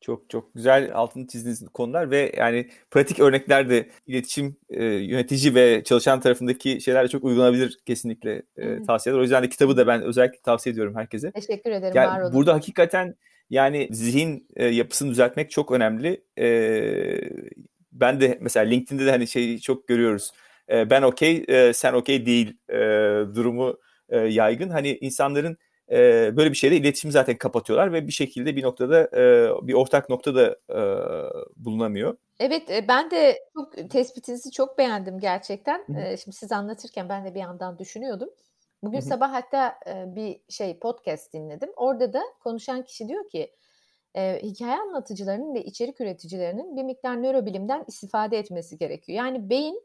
Çok 0.00 0.30
çok 0.30 0.54
güzel 0.54 0.90
altını 0.94 1.26
çizdiğiniz 1.26 1.68
konular 1.68 2.10
ve 2.10 2.32
yani 2.36 2.68
pratik 2.90 3.20
örnekler 3.20 3.70
de 3.70 3.88
iletişim 4.06 4.56
e, 4.68 4.84
yönetici 4.84 5.54
ve 5.54 5.84
çalışan 5.84 6.20
tarafındaki 6.20 6.80
şeylerle 6.80 7.08
çok 7.08 7.24
uygulanabilir 7.24 7.78
kesinlikle 7.86 8.42
e, 8.56 8.82
tavsiyeler. 8.82 9.18
O 9.18 9.22
yüzden 9.22 9.42
de 9.42 9.48
kitabı 9.48 9.76
da 9.76 9.86
ben 9.86 10.02
özellikle 10.02 10.38
tavsiye 10.40 10.72
ediyorum 10.72 10.94
herkese. 10.96 11.30
Teşekkür 11.30 11.70
ederim. 11.70 11.92
Yani 11.96 12.08
var 12.10 12.20
olun. 12.20 12.32
Burada 12.34 12.54
hakikaten 12.54 13.14
yani 13.50 13.88
zihin 13.90 14.46
e, 14.56 14.66
yapısını 14.66 15.10
düzeltmek 15.10 15.50
çok 15.50 15.72
önemli. 15.72 16.24
E, 16.38 16.48
ben 17.92 18.20
de 18.20 18.38
mesela 18.40 18.66
LinkedIn'de 18.66 19.06
de 19.06 19.10
hani 19.10 19.26
şeyi 19.26 19.60
çok 19.60 19.88
görüyoruz. 19.88 20.30
E, 20.70 20.90
ben 20.90 21.02
okey, 21.02 21.44
e, 21.48 21.72
sen 21.72 21.92
okey 21.92 22.26
değil 22.26 22.56
e, 22.68 22.76
durumu 23.34 23.78
e, 24.08 24.18
yaygın. 24.18 24.68
Hani 24.70 24.98
insanların 25.00 25.56
e, 25.90 25.96
böyle 26.36 26.50
bir 26.50 26.56
şeyde 26.56 26.76
iletişimi 26.76 27.12
zaten 27.12 27.36
kapatıyorlar 27.36 27.92
ve 27.92 28.06
bir 28.06 28.12
şekilde 28.12 28.56
bir 28.56 28.62
noktada 28.62 29.02
e, 29.02 29.50
bir 29.66 29.74
ortak 29.74 30.08
noktada 30.10 30.56
e, 30.70 30.80
bulunamıyor. 31.56 32.16
Evet 32.40 32.84
ben 32.88 33.10
de 33.10 33.38
çok 33.54 33.90
tespitinizi 33.90 34.50
çok 34.50 34.78
beğendim 34.78 35.18
gerçekten. 35.18 35.84
Hı-hı. 35.86 36.18
Şimdi 36.18 36.36
siz 36.36 36.52
anlatırken 36.52 37.08
ben 37.08 37.24
de 37.24 37.34
bir 37.34 37.40
yandan 37.40 37.78
düşünüyordum. 37.78 38.28
Bugün 38.82 39.00
Hı-hı. 39.00 39.08
sabah 39.08 39.32
hatta 39.32 39.78
bir 40.06 40.40
şey 40.48 40.78
podcast 40.78 41.32
dinledim. 41.32 41.70
Orada 41.76 42.12
da 42.12 42.22
konuşan 42.40 42.84
kişi 42.84 43.08
diyor 43.08 43.28
ki 43.28 43.50
e, 44.16 44.40
hikaye 44.42 44.76
anlatıcılarının 44.76 45.54
ve 45.54 45.64
içerik 45.64 46.00
üreticilerinin 46.00 46.76
bir 46.76 46.82
miktar 46.82 47.22
nörobilimden 47.22 47.84
istifade 47.88 48.38
etmesi 48.38 48.78
gerekiyor. 48.78 49.18
Yani 49.18 49.50
beyin 49.50 49.82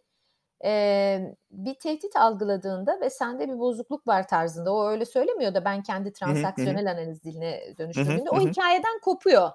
e, 0.63 1.35
bir 1.51 1.73
tehdit 1.73 2.15
algıladığında 2.15 3.01
ve 3.01 3.09
sende 3.09 3.47
bir 3.49 3.59
bozukluk 3.59 4.07
var 4.07 4.27
tarzında 4.27 4.73
o 4.73 4.87
öyle 4.87 5.05
söylemiyor 5.05 5.53
da 5.53 5.65
ben 5.65 5.83
kendi 5.83 6.13
transaksiyonel 6.13 6.91
analiz 6.91 7.23
diline 7.23 7.61
dönüştürdüğümde 7.77 8.29
o 8.29 8.39
hikayeden 8.39 8.99
kopuyor. 9.01 9.49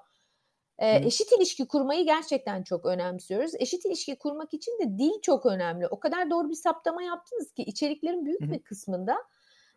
E, 0.79 0.97
eşit 1.07 1.33
ilişki 1.33 1.69
kurmayı 1.69 2.05
gerçekten 2.05 2.63
çok 2.63 2.87
önemsiyoruz. 2.87 3.53
Eşit 3.59 3.85
ilişki 3.85 4.19
kurmak 4.19 4.55
için 4.55 4.79
de 4.79 4.99
dil 4.99 5.21
çok 5.23 5.47
önemli. 5.47 5.87
O 5.87 6.01
kadar 6.01 6.31
doğru 6.31 6.51
bir 6.51 6.55
saptama 6.55 7.03
yaptınız 7.03 7.53
ki 7.53 7.63
içeriklerin 7.63 8.27
büyük 8.27 8.41
bir 8.41 8.63
kısmında 8.63 9.17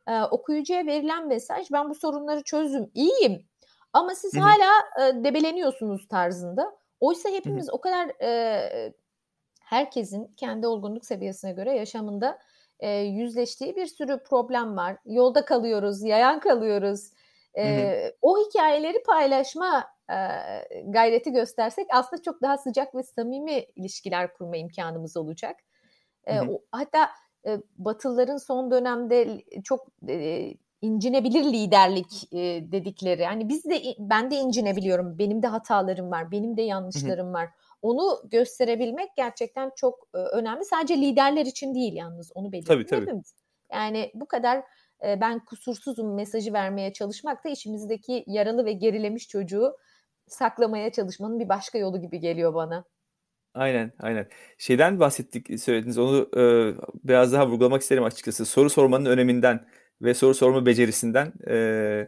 e, 0.07 0.21
okuyucuya 0.21 0.85
verilen 0.85 1.27
mesaj 1.27 1.71
ben 1.71 1.89
bu 1.89 1.95
sorunları 1.95 2.43
çözdüm 2.43 2.91
iyiyim 2.93 3.45
ama 3.93 4.15
siz 4.15 4.37
hala 4.37 4.71
e, 5.01 5.23
debeleniyorsunuz 5.23 6.07
tarzında. 6.07 6.75
Oysa 6.99 7.29
hepimiz 7.29 7.69
o 7.73 7.81
kadar 7.81 8.07
e, 8.21 8.93
herkesin 9.63 10.33
kendi 10.37 10.67
olgunluk 10.67 11.05
seviyesine 11.05 11.51
göre 11.51 11.75
yaşamında 11.75 12.39
e, 12.79 12.89
yüzleştiği 12.91 13.75
bir 13.75 13.85
sürü 13.85 14.23
problem 14.23 14.77
var. 14.77 14.97
Yolda 15.05 15.45
kalıyoruz, 15.45 16.03
yayan 16.03 16.39
kalıyoruz. 16.39 17.11
E, 17.57 17.63
O 18.21 18.37
hikayeleri 18.37 19.03
paylaşma 19.03 19.83
e, 20.09 20.17
gayreti 20.87 21.31
göstersek 21.31 21.85
aslında 21.93 22.21
çok 22.21 22.41
daha 22.41 22.57
sıcak 22.57 22.95
ve 22.95 23.03
samimi 23.03 23.65
ilişkiler 23.75 24.33
kurma 24.33 24.57
imkanımız 24.57 25.17
olacak. 25.17 25.55
E, 26.25 26.39
o, 26.53 26.61
hatta 26.71 27.09
e, 27.47 27.57
Batılıların 27.77 28.37
son 28.37 28.71
dönemde 28.71 29.43
çok 29.63 29.87
e, 30.09 30.47
incinebilir 30.81 31.43
liderlik 31.43 32.33
e, 32.33 32.37
dedikleri. 32.71 33.21
Yani 33.21 33.49
biz 33.49 33.65
de 33.65 33.81
ben 33.99 34.31
de 34.31 34.35
incinebiliyorum. 34.35 35.17
Benim 35.19 35.43
de 35.43 35.47
hatalarım 35.47 36.11
var, 36.11 36.31
benim 36.31 36.57
de 36.57 36.61
yanlışlarım 36.61 37.33
var 37.33 37.49
onu 37.83 38.29
gösterebilmek 38.31 39.09
gerçekten 39.17 39.71
çok 39.75 40.07
önemli. 40.13 40.65
Sadece 40.65 40.97
liderler 40.97 41.45
için 41.45 41.75
değil 41.75 41.93
yalnız 41.93 42.31
onu 42.35 42.51
belirtiyor. 42.51 42.85
Tabii 42.87 43.05
tabii. 43.05 43.21
Yani 43.71 44.11
bu 44.13 44.25
kadar 44.27 44.63
ben 45.03 45.45
kusursuzum 45.45 46.15
mesajı 46.15 46.53
vermeye 46.53 46.93
çalışmak 46.93 47.45
da 47.45 47.49
içimizdeki 47.49 48.23
yaralı 48.27 48.65
ve 48.65 48.73
gerilemiş 48.73 49.27
çocuğu 49.27 49.77
saklamaya 50.27 50.91
çalışmanın 50.91 51.39
bir 51.39 51.49
başka 51.49 51.77
yolu 51.77 52.01
gibi 52.01 52.19
geliyor 52.19 52.53
bana. 52.53 52.85
Aynen, 53.53 53.91
aynen. 53.99 54.27
Şeyden 54.57 54.99
bahsettik, 54.99 55.59
söylediniz. 55.59 55.97
Onu 55.97 56.29
e, 56.37 56.43
biraz 57.03 57.33
daha 57.33 57.47
vurgulamak 57.47 57.81
isterim 57.81 58.03
açıkçası. 58.03 58.45
Soru 58.45 58.69
sormanın 58.69 59.05
öneminden 59.05 59.67
ve 60.01 60.13
soru 60.13 60.33
sorma 60.33 60.65
becerisinden. 60.65 61.33
E, 61.49 62.07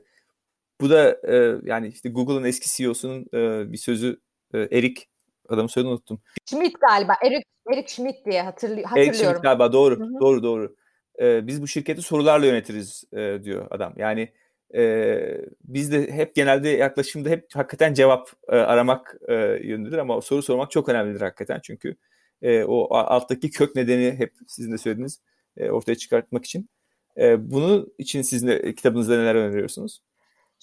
bu 0.82 0.90
da 0.90 1.18
e, 1.28 1.60
yani 1.64 1.88
işte 1.88 2.10
Google'ın 2.10 2.44
eski 2.44 2.78
CEO'sunun 2.78 3.26
e, 3.34 3.72
bir 3.72 3.78
sözü 3.78 4.22
e, 4.54 4.60
Eric 4.60 5.02
Adamı 5.50 5.70
soyadını 5.70 5.92
unuttum. 5.92 6.22
Schmidt 6.46 6.76
galiba. 6.90 7.14
Eric, 7.24 7.44
Eric 7.74 7.88
Schmidt 7.88 8.26
diye 8.26 8.42
hatırlı, 8.42 8.84
hatırlıyorum. 8.84 8.98
Eric 8.98 9.24
Schmidt 9.24 9.44
galiba 9.44 9.74
doğru. 9.74 10.00
Hı-hı. 10.00 10.20
Doğru 10.20 10.44
doğru. 10.44 10.76
Ee, 11.22 11.48
biz 11.48 11.62
bu 11.62 11.68
şirketi 11.68 12.02
sorularla 12.02 12.46
yönetiriz 12.46 13.04
e, 13.14 13.44
diyor 13.44 13.68
adam. 13.70 13.94
Yani 13.98 14.34
e, 14.76 15.18
biz 15.64 15.92
de 15.92 16.12
hep 16.12 16.36
genelde 16.36 16.70
yaklaşımda 16.70 17.30
hep 17.30 17.48
hakikaten 17.54 17.94
cevap 17.94 18.30
e, 18.50 18.56
aramak 18.56 19.16
e, 19.28 19.34
yönündedir 19.64 19.98
ama 19.98 20.22
soru 20.22 20.42
sormak 20.42 20.72
çok 20.72 20.90
önemlidir 20.90 21.22
hakikaten. 21.22 21.60
Çünkü 21.64 21.96
e, 22.42 22.64
o 22.64 22.96
alttaki 22.96 23.50
kök 23.50 23.76
nedeni 23.76 24.16
hep 24.18 24.34
sizin 24.48 24.72
de 24.72 24.78
söylediğiniz 24.78 25.22
e, 25.58 25.70
ortaya 25.70 25.96
çıkartmak 25.96 26.46
için. 26.46 26.70
E, 27.18 27.52
bunu 27.52 27.88
için 27.98 28.22
sizin 28.22 28.48
de 28.48 28.76
kitabınızda 28.76 29.18
neler 29.18 29.36
öneriyorsunuz? 29.36 30.02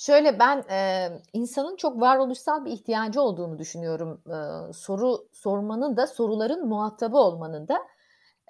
Şöyle 0.02 0.38
ben 0.38 0.64
e, 0.70 1.08
insanın 1.32 1.76
çok 1.76 2.00
varoluşsal 2.00 2.64
bir 2.64 2.70
ihtiyacı 2.70 3.22
olduğunu 3.22 3.58
düşünüyorum. 3.58 4.22
E, 4.26 4.72
soru 4.72 5.28
sormanın 5.32 5.96
da 5.96 6.06
soruların 6.06 6.68
muhatabı 6.68 7.18
olmanın 7.18 7.68
da. 7.68 7.78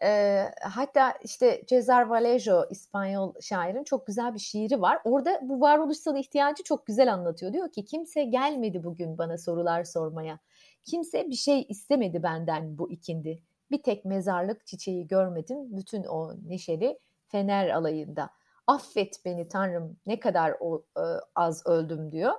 E, 0.05 0.43
hatta 0.63 1.15
işte 1.25 1.63
Cesar 1.67 2.07
Vallejo 2.07 2.65
İspanyol 2.71 3.35
şairin 3.41 3.85
çok 3.85 4.07
güzel 4.07 4.35
bir 4.35 4.39
şiiri 4.39 4.81
var. 4.81 4.99
Orada 5.05 5.41
bu 5.43 5.61
varoluşsal 5.61 6.17
ihtiyacı 6.17 6.63
çok 6.63 6.87
güzel 6.87 7.13
anlatıyor. 7.13 7.53
Diyor 7.53 7.73
ki 7.73 7.85
kimse 7.85 8.25
gelmedi 8.25 8.85
bugün 8.85 9.19
bana 9.19 9.39
sorular 9.39 9.85
sormaya. 9.85 10.39
Kimse 10.85 11.31
bir 11.31 11.37
şey 11.37 11.67
istemedi 11.69 12.23
benden 12.23 12.79
bu 12.79 12.91
ikindi. 12.91 13.43
Bir 13.71 13.83
tek 13.83 14.05
mezarlık 14.05 14.67
çiçeği 14.67 15.07
görmedim 15.07 15.77
bütün 15.77 16.05
o 16.05 16.33
neşeli 16.49 16.99
fener 17.29 17.71
alayında.'' 17.71 18.42
Affet 18.67 19.25
beni 19.25 19.49
Tanrım 19.49 19.97
ne 20.07 20.21
kadar 20.21 20.57
o, 20.61 20.85
e, 20.97 21.05
az 21.35 21.67
öldüm 21.67 22.13
diyor. 22.13 22.33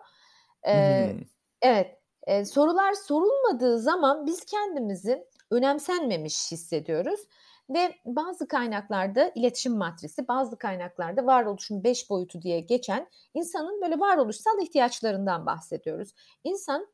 E, 0.67 0.73
hmm. 1.11 1.21
Evet 1.61 2.03
e, 2.27 2.45
sorular 2.45 2.93
sorulmadığı 2.93 3.79
zaman 3.79 4.25
biz 4.25 4.45
kendimizi 4.45 5.27
önemsenmemiş 5.51 6.51
hissediyoruz. 6.51 7.19
Ve 7.69 7.95
bazı 8.05 8.47
kaynaklarda 8.47 9.31
iletişim 9.35 9.77
matrisi, 9.77 10.27
bazı 10.27 10.57
kaynaklarda 10.57 11.25
varoluşun 11.25 11.83
beş 11.83 12.09
boyutu 12.09 12.41
diye 12.41 12.59
geçen 12.59 13.09
insanın 13.33 13.81
böyle 13.81 13.99
varoluşsal 13.99 14.61
ihtiyaçlarından 14.61 15.45
bahsediyoruz. 15.45 16.13
İnsan 16.43 16.87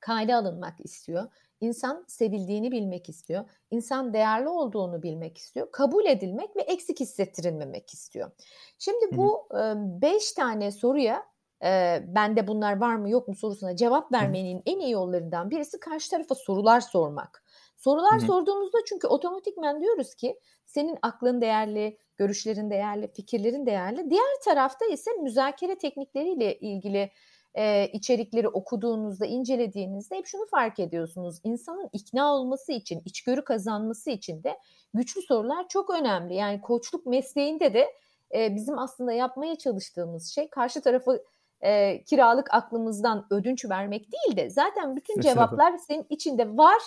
kayda 0.00 0.36
alınmak 0.36 0.80
istiyor. 0.80 1.28
İnsan 1.62 2.04
sevildiğini 2.08 2.72
bilmek 2.72 3.08
istiyor. 3.08 3.44
İnsan 3.70 4.14
değerli 4.14 4.48
olduğunu 4.48 5.02
bilmek 5.02 5.38
istiyor. 5.38 5.72
Kabul 5.72 6.04
edilmek 6.04 6.56
ve 6.56 6.60
eksik 6.60 7.00
hissettirilmemek 7.00 7.94
istiyor. 7.94 8.30
Şimdi 8.78 9.16
bu 9.16 9.46
hı 9.52 9.72
hı. 9.72 10.02
beş 10.02 10.32
tane 10.32 10.70
soruya 10.70 11.26
e, 11.64 12.02
bende 12.06 12.46
bunlar 12.46 12.80
var 12.80 12.96
mı 12.96 13.10
yok 13.10 13.28
mu 13.28 13.34
sorusuna 13.34 13.76
cevap 13.76 14.12
vermenin 14.12 14.62
en 14.66 14.78
iyi 14.78 14.90
yollarından 14.90 15.50
birisi 15.50 15.80
karşı 15.80 16.10
tarafa 16.10 16.34
sorular 16.34 16.80
sormak. 16.80 17.44
Sorular 17.76 18.12
Hı-hı. 18.12 18.26
sorduğumuzda 18.26 18.78
çünkü 18.86 19.06
otomatikmen 19.06 19.80
diyoruz 19.80 20.14
ki 20.14 20.38
senin 20.66 20.98
aklın 21.02 21.40
değerli, 21.40 21.98
görüşlerin 22.16 22.70
değerli, 22.70 23.12
fikirlerin 23.12 23.66
değerli. 23.66 24.10
Diğer 24.10 24.40
tarafta 24.44 24.84
ise 24.86 25.10
müzakere 25.12 25.78
teknikleriyle 25.78 26.58
ilgili 26.58 27.10
e, 27.54 27.88
içerikleri 27.88 28.48
okuduğunuzda, 28.48 29.26
incelediğinizde 29.26 30.16
hep 30.16 30.26
şunu 30.26 30.46
fark 30.46 30.78
ediyorsunuz. 30.78 31.40
İnsanın 31.44 31.88
ikna 31.92 32.34
olması 32.34 32.72
için, 32.72 33.02
içgörü 33.04 33.44
kazanması 33.44 34.10
için 34.10 34.42
de 34.42 34.58
güçlü 34.94 35.22
sorular 35.22 35.68
çok 35.68 35.90
önemli. 35.90 36.34
Yani 36.34 36.60
koçluk 36.60 37.06
mesleğinde 37.06 37.74
de 37.74 37.86
e, 38.34 38.54
bizim 38.54 38.78
aslında 38.78 39.12
yapmaya 39.12 39.56
çalıştığımız 39.56 40.28
şey 40.28 40.48
karşı 40.50 40.80
tarafı 40.80 41.24
e, 41.60 42.02
kiralık 42.04 42.54
aklımızdan 42.54 43.26
ödünç 43.30 43.64
vermek 43.64 44.08
değil 44.12 44.36
de 44.36 44.50
zaten 44.50 44.96
bütün 44.96 45.20
cevaplar 45.20 45.78
senin 45.78 46.06
içinde 46.10 46.56
var. 46.56 46.82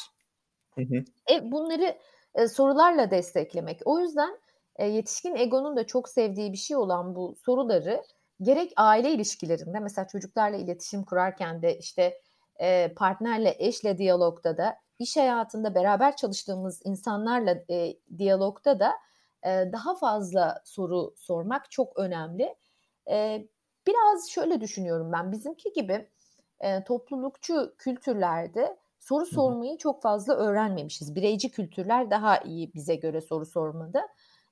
E, 1.32 1.52
bunları 1.52 1.98
e, 2.36 2.48
sorularla 2.48 3.12
desteklemek. 3.12 3.82
O 3.86 4.00
yüzden 4.00 4.38
e, 4.76 4.88
yetişkin 4.88 5.36
egonun 5.36 5.76
da 5.76 5.88
çok 5.88 6.10
sevdiği 6.10 6.52
bir 6.52 6.58
şey 6.58 6.78
olan 6.78 7.16
bu 7.16 7.36
soruları 7.46 8.04
gerek 8.42 8.74
aile 8.76 9.12
ilişkilerinde 9.12 9.80
mesela 9.80 10.08
çocuklarla 10.08 10.58
iletişim 10.58 11.04
kurarken 11.04 11.62
de 11.62 11.78
işte 11.78 12.22
e, 12.62 12.94
partnerle, 12.94 13.56
eşle 13.60 13.98
diyalogda 13.98 14.58
da 14.58 14.76
iş 15.00 15.18
hayatında 15.18 15.76
beraber 15.76 16.16
çalıştığımız 16.16 16.82
insanlarla 16.84 17.56
e, 17.70 17.98
diyalogda 18.18 18.80
da 18.80 18.94
e, 19.44 19.50
daha 19.72 19.96
fazla 19.96 20.62
soru 20.66 21.14
sormak 21.18 21.72
çok 21.72 22.00
önemli. 22.00 22.56
E, 23.10 23.48
biraz 23.88 24.30
şöyle 24.30 24.62
düşünüyorum 24.62 25.12
ben 25.12 25.32
bizimki 25.32 25.74
gibi 25.74 26.10
e, 26.60 26.84
toplulukçu 26.84 27.76
kültürlerde 27.78 28.78
soru 29.00 29.26
sormayı 29.26 29.78
çok 29.78 30.02
fazla 30.02 30.36
öğrenmemişiz. 30.36 31.16
Bireyci 31.16 31.52
kültürler 31.52 32.12
daha 32.12 32.38
iyi 32.38 32.74
bize 32.74 32.96
göre 32.96 33.22
soru 33.22 33.46
sormada. 33.46 34.08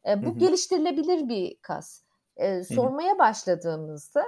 E, 0.07 0.25
bu 0.25 0.37
geliştirilebilir 0.37 1.29
bir 1.29 1.57
kas. 1.61 2.03
E, 2.37 2.63
sormaya 2.63 3.19
başladığımızda 3.19 4.23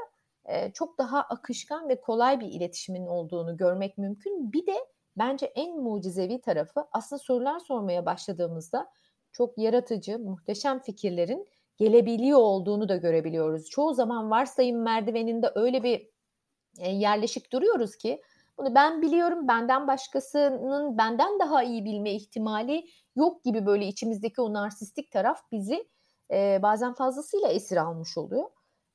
e, 0.46 0.72
çok 0.72 0.98
daha 0.98 1.22
akışkan 1.22 1.90
ve 1.90 2.02
kolay 2.02 2.40
bir 2.40 2.48
iletişimin 2.48 3.08
olduğunu 3.08 3.58
görmek 3.58 3.98
mümkün. 3.98 4.54
Bir 4.54 4.68
de 4.68 4.76
bence 5.18 5.46
en 5.46 5.80
mucizevi 5.80 6.42
tarafı 6.42 6.86
aslında 6.92 7.20
sorular 7.20 7.60
sormaya 7.60 8.06
başladığımızda 8.06 8.88
çok 9.32 9.58
yaratıcı, 9.58 10.20
muhteşem 10.20 10.80
fikirlerin 10.80 11.48
gelebiliyor 11.78 12.40
olduğunu 12.40 12.90
da 12.90 12.96
görebiliyoruz. 12.96 13.70
Çoğu 13.70 13.94
zaman 13.94 14.32
varsayım 14.32 14.82
merdiveninde 14.82 15.52
öyle 15.56 15.84
bir 15.84 16.10
yerleşik 16.80 17.52
duruyoruz 17.52 17.96
ki 17.96 18.22
bunu 18.58 18.76
ben 18.76 19.02
biliyorum 19.02 19.48
benden 19.48 19.88
başkasının 19.88 20.98
benden 20.98 21.40
daha 21.40 21.64
iyi 21.64 21.86
bilme 21.86 22.12
ihtimali 22.12 22.86
yok 23.16 23.44
gibi 23.44 23.66
böyle 23.66 23.88
içimizdeki 23.88 24.42
o 24.42 24.54
narsistik 24.54 25.12
taraf 25.12 25.42
bizi 25.52 25.88
e, 26.32 26.60
bazen 26.62 26.94
fazlasıyla 26.94 27.48
esir 27.48 27.78
almış 27.78 28.18
oluyor. 28.18 28.46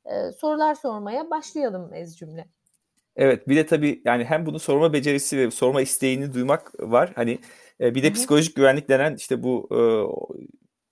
E, 0.04 0.32
sorular 0.32 0.74
sormaya 0.74 1.30
başlayalım 1.30 1.94
ez 1.94 2.18
cümle. 2.18 2.48
Evet 3.16 3.48
bir 3.48 3.56
de 3.56 3.66
tabii 3.66 4.02
yani 4.04 4.24
hem 4.24 4.46
bunu 4.46 4.58
sorma 4.58 4.92
becerisi 4.92 5.38
ve 5.38 5.50
sorma 5.50 5.82
isteğini 5.82 6.34
duymak 6.34 6.72
var. 6.80 7.12
Hani 7.14 7.38
e, 7.80 7.94
bir 7.94 8.02
de 8.02 8.06
Hı-hı. 8.06 8.14
psikolojik 8.14 8.56
güvenlik 8.56 8.88
denen 8.88 9.14
işte 9.14 9.42
bu 9.42 9.68
e, 9.72 9.80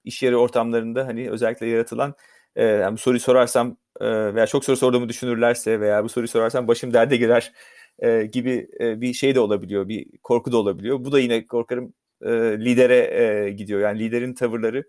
iş 0.05 0.23
yeri 0.23 0.37
ortamlarında 0.37 1.07
hani 1.07 1.31
özellikle 1.31 1.67
yaratılan 1.67 2.15
e, 2.57 2.65
yani 2.65 2.93
bu 2.93 2.99
soruyu 2.99 3.21
sorarsam 3.21 3.77
e, 4.01 4.35
veya 4.35 4.47
çok 4.47 4.65
soru 4.65 4.77
sorduğumu 4.77 5.09
düşünürlerse 5.09 5.81
veya 5.81 6.05
bu 6.05 6.09
soruyu 6.09 6.29
sorarsam 6.29 6.69
başım 6.69 6.95
derde 6.95 7.17
girer 7.17 7.53
e, 7.99 8.25
gibi 8.25 8.69
e, 8.81 9.01
bir 9.01 9.13
şey 9.13 9.35
de 9.35 9.41
olabiliyor. 9.41 9.89
Bir 9.89 10.07
korku 10.23 10.53
da 10.53 10.57
olabiliyor. 10.57 11.05
Bu 11.05 11.13
da 11.13 11.21
yine 11.21 11.47
korkarım 11.47 11.95
e, 12.23 12.31
lidere 12.65 12.97
e, 12.97 13.51
gidiyor. 13.51 13.81
Yani 13.81 13.99
liderin 13.99 14.35
tavırları 14.35 14.85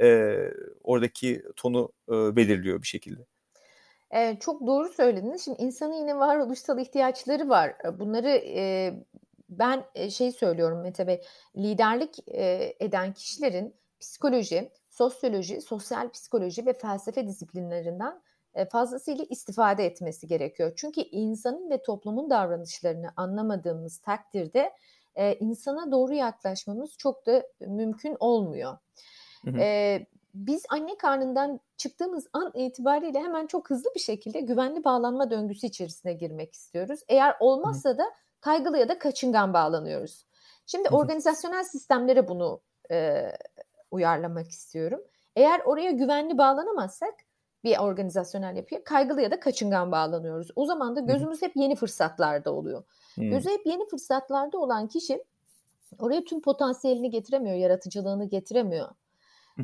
e, 0.00 0.36
oradaki 0.84 1.42
tonu 1.56 1.92
e, 2.08 2.12
belirliyor 2.12 2.82
bir 2.82 2.86
şekilde. 2.86 3.26
E, 4.10 4.36
çok 4.40 4.66
doğru 4.66 4.88
söylediniz. 4.88 5.44
Şimdi 5.44 5.62
insanın 5.62 5.94
yine 5.94 6.18
varoluşsal 6.18 6.78
ihtiyaçları 6.78 7.48
var. 7.48 7.76
Bunları 7.98 8.28
e, 8.46 8.94
ben 9.48 9.84
şey 10.08 10.32
söylüyorum 10.32 10.80
Mete 10.80 11.06
Bey, 11.06 11.22
liderlik 11.56 12.28
e, 12.28 12.74
eden 12.80 13.12
kişilerin 13.12 13.74
psikoloji, 14.00 14.70
sosyoloji, 14.90 15.60
sosyal 15.60 16.10
psikoloji 16.10 16.66
ve 16.66 16.72
felsefe 16.72 17.26
disiplinlerinden 17.26 18.22
fazlasıyla 18.72 19.24
istifade 19.30 19.86
etmesi 19.86 20.26
gerekiyor. 20.26 20.72
Çünkü 20.76 21.00
insanın 21.00 21.70
ve 21.70 21.82
toplumun 21.82 22.30
davranışlarını 22.30 23.10
anlamadığımız 23.16 23.98
takdirde 23.98 24.72
insana 25.40 25.92
doğru 25.92 26.14
yaklaşmamız 26.14 26.96
çok 26.98 27.26
da 27.26 27.42
mümkün 27.60 28.16
olmuyor. 28.20 28.78
Hı 29.44 29.50
hı. 29.50 30.00
biz 30.34 30.62
anne 30.68 30.98
karnından 30.98 31.60
çıktığımız 31.76 32.26
an 32.32 32.52
itibariyle 32.54 33.18
hemen 33.18 33.46
çok 33.46 33.70
hızlı 33.70 33.90
bir 33.94 34.00
şekilde 34.00 34.40
güvenli 34.40 34.84
bağlanma 34.84 35.30
döngüsü 35.30 35.66
içerisine 35.66 36.12
girmek 36.12 36.52
istiyoruz. 36.54 37.00
Eğer 37.08 37.36
olmazsa 37.40 37.98
da 37.98 38.04
kaygılı 38.40 38.78
ya 38.78 38.88
da 38.88 38.98
kaçıngan 38.98 39.52
bağlanıyoruz. 39.52 40.26
Şimdi 40.66 40.88
organizasyonel 40.88 41.64
sistemlere 41.64 42.28
bunu 42.28 42.60
e, 42.90 43.32
uyarlamak 43.90 44.48
istiyorum. 44.48 45.00
Eğer 45.36 45.60
oraya 45.64 45.90
güvenli 45.90 46.38
bağlanamazsak 46.38 47.14
bir 47.64 47.78
organizasyonel 47.78 48.56
yapıya 48.56 48.84
kaygılı 48.84 49.22
ya 49.22 49.30
da 49.30 49.40
kaçıngan 49.40 49.92
bağlanıyoruz. 49.92 50.48
O 50.56 50.66
zaman 50.66 50.96
da 50.96 51.00
gözümüz 51.00 51.42
hep 51.42 51.56
yeni 51.56 51.76
fırsatlarda 51.76 52.52
oluyor. 52.52 52.84
Hmm. 53.14 53.30
Gözü 53.30 53.50
hep 53.50 53.66
yeni 53.66 53.88
fırsatlarda 53.88 54.58
olan 54.58 54.88
kişi 54.88 55.24
oraya 55.98 56.24
tüm 56.24 56.42
potansiyelini 56.42 57.10
getiremiyor, 57.10 57.56
yaratıcılığını 57.56 58.24
getiremiyor. 58.24 58.88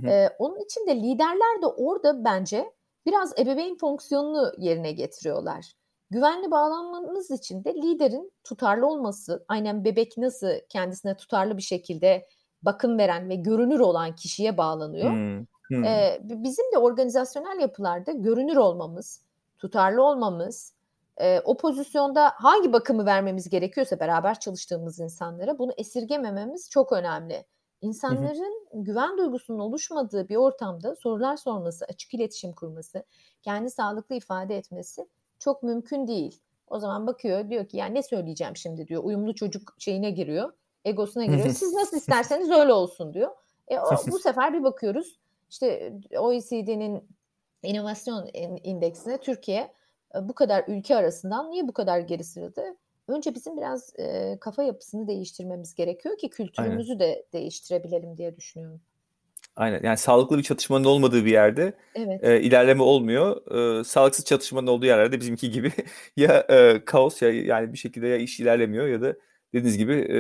Ee, 0.07 0.29
onun 0.39 0.61
için 0.61 0.87
de 0.87 0.97
liderler 0.97 1.63
de 1.63 1.67
orada 1.67 2.25
bence 2.25 2.73
biraz 3.07 3.39
ebeveyn 3.39 3.77
fonksiyonunu 3.77 4.53
yerine 4.59 4.93
getiriyorlar. 4.93 5.73
Güvenli 6.11 6.51
bağlanmamız 6.51 7.31
için 7.31 7.65
de 7.65 7.75
liderin 7.75 8.33
tutarlı 8.45 8.87
olması, 8.87 9.45
aynen 9.49 9.85
bebek 9.85 10.19
nasıl 10.19 10.49
kendisine 10.69 11.17
tutarlı 11.17 11.57
bir 11.57 11.63
şekilde 11.63 12.27
bakım 12.63 12.99
veren 12.99 13.29
ve 13.29 13.35
görünür 13.35 13.81
olan 13.81 14.15
kişiye 14.15 14.57
bağlanıyor. 14.57 15.11
Hmm. 15.11 15.45
Hmm. 15.69 15.85
Ee, 15.85 16.21
bizim 16.23 16.73
de 16.73 16.79
organizasyonel 16.79 17.61
yapılarda 17.61 18.13
görünür 18.13 18.57
olmamız, 18.57 19.23
tutarlı 19.59 20.03
olmamız, 20.03 20.73
e, 21.21 21.41
o 21.41 21.57
pozisyonda 21.57 22.33
hangi 22.37 22.73
bakımı 22.73 23.07
vermemiz 23.07 23.49
gerekiyorsa 23.49 24.01
beraber 24.01 24.41
çalıştığımız 24.41 25.01
insanlara 25.01 25.59
bunu 25.59 25.73
esirgemememiz 25.77 26.71
çok 26.71 26.93
önemli. 26.93 27.45
İnsanların 27.87 28.67
hı 28.73 28.83
güven 28.83 29.19
duygusunun 29.19 29.59
oluşmadığı 29.59 30.29
bir 30.29 30.37
ortamda 30.37 30.97
sorular 30.97 31.37
sorması, 31.37 31.85
açık 31.85 32.15
iletişim 32.15 32.53
kurması, 32.53 33.05
kendi 33.43 33.71
sağlıklı 33.71 34.15
ifade 34.15 34.57
etmesi 34.57 35.09
çok 35.39 35.63
mümkün 35.63 36.07
değil. 36.07 36.41
O 36.69 36.79
zaman 36.79 37.07
bakıyor 37.07 37.51
diyor 37.51 37.67
ki 37.67 37.77
yani 37.77 37.95
ne 37.95 38.03
söyleyeceğim 38.03 38.57
şimdi 38.57 38.89
diyor. 38.89 39.05
Uyumlu 39.05 39.35
çocuk 39.35 39.75
şeyine 39.79 40.11
giriyor. 40.11 40.53
Egosuna 40.85 41.25
giriyor. 41.25 41.49
Siz 41.49 41.73
nasıl 41.73 41.97
isterseniz 41.97 42.51
öyle 42.51 42.73
olsun 42.73 43.15
diyor. 43.15 43.31
E, 43.69 43.79
o, 43.79 43.91
bu 44.07 44.19
sefer 44.19 44.55
bir 44.55 44.63
bakıyoruz 44.63 45.21
işte 45.51 45.93
OECD'nin 46.19 47.09
inovasyon 47.63 48.29
indeksine 48.65 49.19
Türkiye 49.19 49.73
bu 50.21 50.33
kadar 50.33 50.65
ülke 50.69 50.97
arasından 50.97 51.51
niye 51.51 51.69
bu 51.69 51.73
kadar 51.73 51.99
geri 51.99 52.25
sırada? 52.25 52.77
Önce 53.09 53.35
bizim 53.35 53.57
biraz 53.57 53.93
e, 53.99 54.39
kafa 54.41 54.63
yapısını 54.63 55.09
değiştirmemiz 55.09 55.75
gerekiyor 55.75 56.19
ki 56.19 56.31
kültürümüzü 56.31 56.93
Aynen. 56.93 57.01
de 57.01 57.27
değiştirebilelim 57.33 58.17
diye 58.17 58.37
düşünüyorum. 58.37 58.81
Aynen 59.57 59.81
yani 59.83 59.97
sağlıklı 59.97 60.39
bir 60.39 60.43
çatışmanın 60.43 60.85
olmadığı 60.85 61.25
bir 61.25 61.31
yerde 61.31 61.73
evet. 61.95 62.25
e, 62.25 62.41
ilerleme 62.41 62.83
olmuyor. 62.83 63.53
E, 63.81 63.85
sağlıksız 63.85 64.25
çatışmanın 64.25 64.67
olduğu 64.67 64.87
yerlerde 64.87 65.21
bizimki 65.21 65.51
gibi 65.51 65.73
ya 66.17 66.47
e, 66.49 66.85
kaos 66.85 67.23
ya 67.23 67.31
yani 67.31 67.73
bir 67.73 67.79
şekilde 67.79 68.07
ya 68.07 68.17
iş 68.17 68.41
ilerlemiyor 68.41 68.87
ya 68.87 69.03
da 69.03 69.17
dediğiniz 69.53 69.79
gibi 69.79 69.95
e, 69.95 70.19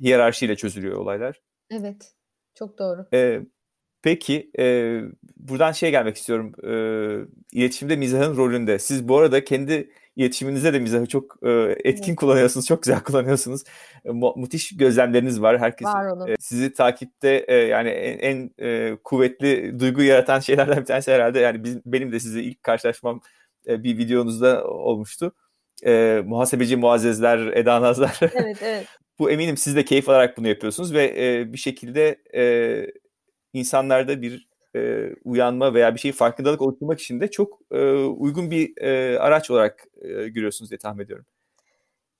hiyerarşiyle 0.00 0.56
çözülüyor 0.56 0.96
olaylar. 0.96 1.40
Evet 1.70 2.14
çok 2.54 2.78
doğru. 2.78 3.06
E, 3.14 3.40
Peki 4.04 4.50
e, 4.58 5.00
buradan 5.36 5.72
şey 5.72 5.90
gelmek 5.90 6.16
istiyorum. 6.16 6.52
E, 6.64 6.72
iletişimde 7.52 7.96
mizahın 7.96 8.36
rolünde. 8.36 8.78
Siz 8.78 9.08
bu 9.08 9.18
arada 9.18 9.44
kendi 9.44 9.90
iletişiminizde 10.16 10.72
de 10.72 10.78
mizahı 10.78 11.06
çok 11.06 11.36
e, 11.42 11.50
etkin 11.84 12.08
evet. 12.08 12.16
kullanıyorsunuz. 12.16 12.66
Çok 12.66 12.82
güzel 12.82 13.00
kullanıyorsunuz. 13.04 13.62
E, 14.04 14.10
mu- 14.10 14.34
müthiş 14.36 14.76
gözlemleriniz 14.76 15.42
var. 15.42 15.58
Herkes. 15.58 15.88
E, 16.28 16.34
sizi 16.40 16.72
takipte 16.72 17.44
e, 17.48 17.54
yani 17.54 17.88
en, 17.88 18.18
en 18.18 18.50
e, 18.58 18.96
kuvvetli 19.04 19.80
duygu 19.80 20.02
yaratan 20.02 20.40
şeylerden 20.40 20.76
bir 20.76 20.84
tanesi 20.84 21.12
herhalde. 21.12 21.38
Yani 21.38 21.64
bizim, 21.64 21.82
benim 21.86 22.12
de 22.12 22.20
sizi 22.20 22.42
ilk 22.42 22.62
karşılaşmam 22.62 23.20
e, 23.68 23.82
bir 23.82 23.98
videonuzda 23.98 24.64
olmuştu. 24.64 25.32
E, 25.86 26.22
muhasebeci 26.26 26.76
muazzezler, 26.76 27.38
Eda 27.38 27.82
Nazlar. 27.82 28.20
Evet, 28.34 28.58
evet. 28.62 28.86
bu 29.18 29.30
eminim 29.30 29.56
siz 29.56 29.76
de 29.76 29.84
keyif 29.84 30.08
alarak 30.08 30.36
bunu 30.36 30.48
yapıyorsunuz 30.48 30.94
ve 30.94 31.14
e, 31.18 31.52
bir 31.52 31.58
şekilde 31.58 32.16
e, 32.34 32.86
insanlarda 33.52 34.22
bir 34.22 34.48
e, 34.76 35.10
uyanma 35.24 35.74
veya 35.74 35.94
bir 35.94 36.00
şey 36.00 36.12
farkındalık 36.12 36.62
oluşturmak 36.62 37.00
için 37.00 37.20
de 37.20 37.30
çok 37.30 37.60
e, 37.70 37.92
uygun 37.94 38.50
bir 38.50 38.82
e, 38.82 39.18
araç 39.18 39.50
olarak 39.50 39.86
e, 40.02 40.08
görüyorsunuz 40.08 40.70
diye 40.70 40.78
tahmin 40.78 41.04
ediyorum. 41.04 41.26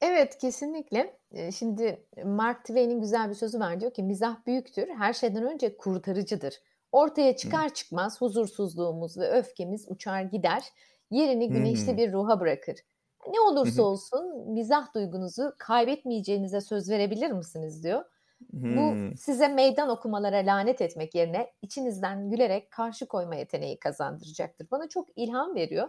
Evet 0.01 0.39
kesinlikle. 0.39 1.19
Şimdi 1.57 2.07
Mark 2.25 2.65
Twain'in 2.65 3.01
güzel 3.01 3.31
bir 3.31 3.35
sözü 3.35 3.61
var 3.61 3.81
diyor 3.81 3.95
ki 3.95 4.03
mizah 4.03 4.47
büyüktür, 4.47 4.89
her 4.89 5.13
şeyden 5.13 5.43
önce 5.43 5.77
kurtarıcıdır. 5.77 6.55
Ortaya 6.93 7.37
çıkar 7.37 7.75
çıkmaz 7.75 8.21
huzursuzluğumuz 8.21 9.19
ve 9.19 9.31
öfkemiz 9.31 9.87
uçar 9.89 10.23
gider, 10.23 10.63
yerini 11.11 11.49
güneşli 11.49 11.97
bir 11.97 12.13
ruha 12.13 12.41
bırakır. 12.41 12.77
Ne 13.33 13.41
olursa 13.41 13.83
olsun 13.83 14.53
mizah 14.53 14.95
duygunuzu 14.95 15.55
kaybetmeyeceğinize 15.59 16.61
söz 16.61 16.91
verebilir 16.91 17.31
misiniz 17.31 17.85
diyor. 17.85 18.05
Bu 18.53 19.17
size 19.17 19.49
meydan 19.49 19.89
okumalara 19.89 20.37
lanet 20.37 20.81
etmek 20.81 21.15
yerine 21.15 21.53
içinizden 21.63 22.31
gülerek 22.31 22.71
karşı 22.71 23.07
koyma 23.07 23.35
yeteneği 23.35 23.79
kazandıracaktır. 23.79 24.71
Bana 24.71 24.89
çok 24.89 25.09
ilham 25.17 25.55
veriyor 25.55 25.89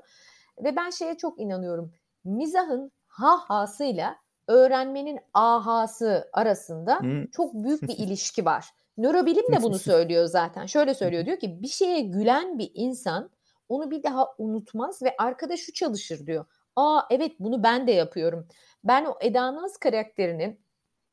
ve 0.63 0.75
ben 0.75 0.89
şeye 0.89 1.17
çok 1.17 1.39
inanıyorum. 1.39 1.93
Mizahın 2.23 2.91
ha-hasıyla 3.07 4.15
öğrenmenin 4.47 5.19
ahası 5.33 6.29
arasında 6.33 7.01
çok 7.31 7.53
büyük 7.53 7.81
bir 7.81 7.97
ilişki 7.97 8.45
var. 8.45 8.65
Nörobilim 8.97 9.51
de 9.51 9.61
bunu 9.61 9.79
söylüyor 9.79 10.25
zaten. 10.25 10.65
Şöyle 10.65 10.93
söylüyor 10.93 11.25
diyor 11.25 11.39
ki 11.39 11.61
bir 11.61 11.67
şeye 11.67 12.01
gülen 12.01 12.59
bir 12.59 12.71
insan 12.73 13.29
onu 13.69 13.91
bir 13.91 14.03
daha 14.03 14.35
unutmaz 14.37 15.01
ve 15.01 15.15
arkada 15.17 15.57
şu 15.57 15.73
çalışır 15.73 16.27
diyor. 16.27 16.45
Aa 16.75 17.01
evet 17.09 17.31
bunu 17.39 17.63
ben 17.63 17.87
de 17.87 17.91
yapıyorum. 17.91 18.47
Ben 18.83 19.05
o 19.05 19.17
Eda 19.21 19.55
Naz 19.55 19.77
karakterini 19.77 20.57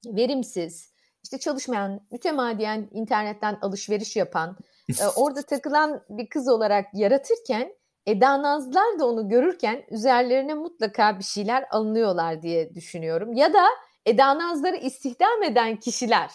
verimsiz, 0.06 0.91
işte 1.22 1.38
çalışmayan, 1.38 2.00
mütemadiyen 2.10 2.88
internetten 2.92 3.58
alışveriş 3.62 4.16
yapan, 4.16 4.56
orada 5.16 5.42
takılan 5.42 6.04
bir 6.08 6.28
kız 6.28 6.48
olarak 6.48 6.86
yaratırken 6.94 7.72
Eda 8.06 8.42
Nazlılar 8.42 8.98
da 8.98 9.06
onu 9.06 9.28
görürken 9.28 9.82
üzerlerine 9.90 10.54
mutlaka 10.54 11.18
bir 11.18 11.24
şeyler 11.24 11.64
alınıyorlar 11.70 12.42
diye 12.42 12.74
düşünüyorum. 12.74 13.32
Ya 13.32 13.52
da 13.52 13.66
Eda 14.06 14.38
Nazları 14.38 14.76
istihdam 14.76 15.42
eden 15.42 15.76
kişiler, 15.76 16.30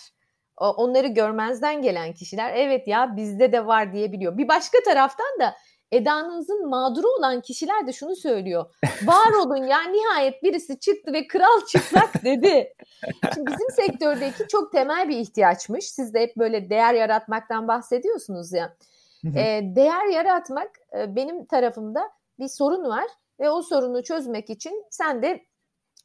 onları 0.58 1.08
görmezden 1.08 1.82
gelen 1.82 2.14
kişiler 2.14 2.54
evet 2.56 2.88
ya 2.88 3.16
bizde 3.16 3.52
de 3.52 3.66
var 3.66 3.94
diyebiliyor. 3.94 4.38
Bir 4.38 4.48
başka 4.48 4.78
taraftan 4.86 5.40
da 5.40 5.56
Eda 5.92 6.30
Naz'ın 6.30 6.70
mağduru 6.70 7.08
olan 7.20 7.42
kişiler 7.42 7.88
de 7.88 7.94
şunu 7.94 8.16
söylüyor. 8.16 8.66
Var 9.04 9.34
olun 9.46 9.64
ya 9.64 9.82
nihayet 9.84 10.44
birisi 10.44 10.80
çıktı 10.80 11.14
ve 11.14 11.28
kral 11.28 11.66
çıplak 11.68 12.24
dedi. 12.24 12.74
Şimdi 13.34 13.52
bizim 13.52 13.70
sektördeki 13.72 14.48
çok 14.48 14.72
temel 14.72 15.10
bir 15.10 15.18
ihtiyaçmış. 15.18 15.86
Siz 15.86 16.14
de 16.14 16.22
hep 16.22 16.38
böyle 16.38 16.70
değer 16.70 16.94
yaratmaktan 16.94 17.68
bahsediyorsunuz 17.68 18.54
ya. 18.54 18.76
E, 19.36 19.62
değer 19.76 20.06
yaratmak 20.06 20.72
e, 20.98 21.16
benim 21.16 21.46
tarafımda 21.46 22.10
bir 22.40 22.48
sorun 22.48 22.84
var 22.84 23.08
ve 23.40 23.50
o 23.50 23.62
sorunu 23.62 24.04
çözmek 24.04 24.50
için 24.50 24.86
sen 24.90 25.22
de 25.22 25.46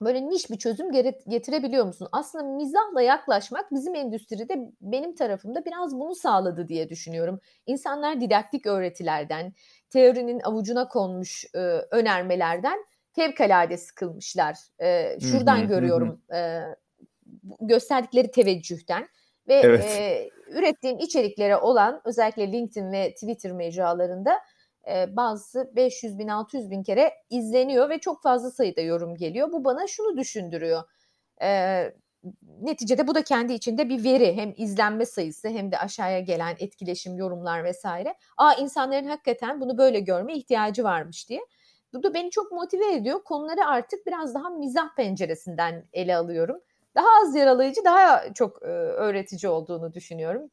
böyle 0.04 0.28
niş 0.28 0.50
bir 0.50 0.58
çözüm 0.58 0.92
getirebiliyor 1.28 1.86
musun? 1.86 2.08
Aslında 2.12 2.44
mizahla 2.44 3.02
yaklaşmak 3.02 3.72
bizim 3.72 3.94
endüstride 3.94 4.58
benim 4.80 5.14
tarafımda 5.14 5.64
biraz 5.64 5.94
bunu 5.94 6.14
sağladı 6.14 6.68
diye 6.68 6.88
düşünüyorum. 6.88 7.40
İnsanlar 7.66 8.20
didaktik 8.20 8.66
öğretilerden, 8.66 9.52
teorinin 9.90 10.40
avucuna 10.40 10.88
konmuş 10.88 11.44
e, 11.54 11.58
önermelerden 11.90 12.78
fevkalade 13.12 13.76
sıkılmışlar. 13.76 14.56
E, 14.80 15.20
şuradan 15.20 15.68
görüyorum 15.68 16.22
e, 16.34 16.62
gösterdikleri 17.60 18.30
teveccühten 18.30 19.08
ve 19.48 19.54
evet. 19.54 19.84
e, 19.84 20.28
ürettiğim 20.48 20.98
içeriklere 20.98 21.56
olan 21.56 22.00
özellikle 22.04 22.52
LinkedIn 22.52 22.92
ve 22.92 23.14
Twitter 23.14 23.52
mecralarında 23.52 24.38
e, 24.88 25.16
bazısı 25.16 25.72
500 25.76 26.18
bin 26.18 26.28
600 26.28 26.70
bin 26.70 26.82
kere 26.82 27.12
izleniyor 27.30 27.90
ve 27.90 27.98
çok 27.98 28.22
fazla 28.22 28.50
sayıda 28.50 28.80
yorum 28.80 29.16
geliyor. 29.16 29.52
Bu 29.52 29.64
bana 29.64 29.86
şunu 29.86 30.16
düşündürüyor. 30.16 30.82
E, 31.42 31.84
neticede 32.60 33.06
bu 33.06 33.14
da 33.14 33.24
kendi 33.24 33.52
içinde 33.52 33.88
bir 33.88 34.04
veri 34.04 34.36
hem 34.36 34.54
izlenme 34.56 35.06
sayısı 35.06 35.48
hem 35.48 35.72
de 35.72 35.78
aşağıya 35.78 36.20
gelen 36.20 36.56
etkileşim, 36.58 37.16
yorumlar 37.16 37.64
vesaire. 37.64 38.14
Aa 38.36 38.54
insanların 38.54 39.06
hakikaten 39.06 39.60
bunu 39.60 39.78
böyle 39.78 40.00
görme 40.00 40.34
ihtiyacı 40.34 40.84
varmış 40.84 41.28
diye. 41.28 41.40
Bu 41.94 42.02
da 42.02 42.14
beni 42.14 42.30
çok 42.30 42.52
motive 42.52 42.94
ediyor. 42.94 43.24
Konuları 43.24 43.66
artık 43.66 44.06
biraz 44.06 44.34
daha 44.34 44.50
mizah 44.50 44.94
penceresinden 44.96 45.84
ele 45.92 46.16
alıyorum 46.16 46.60
daha 46.94 47.06
az 47.22 47.34
yaralayıcı, 47.34 47.84
daha 47.84 48.34
çok 48.34 48.62
e, 48.62 48.66
öğretici 48.66 49.50
olduğunu 49.50 49.94
düşünüyorum. 49.94 50.50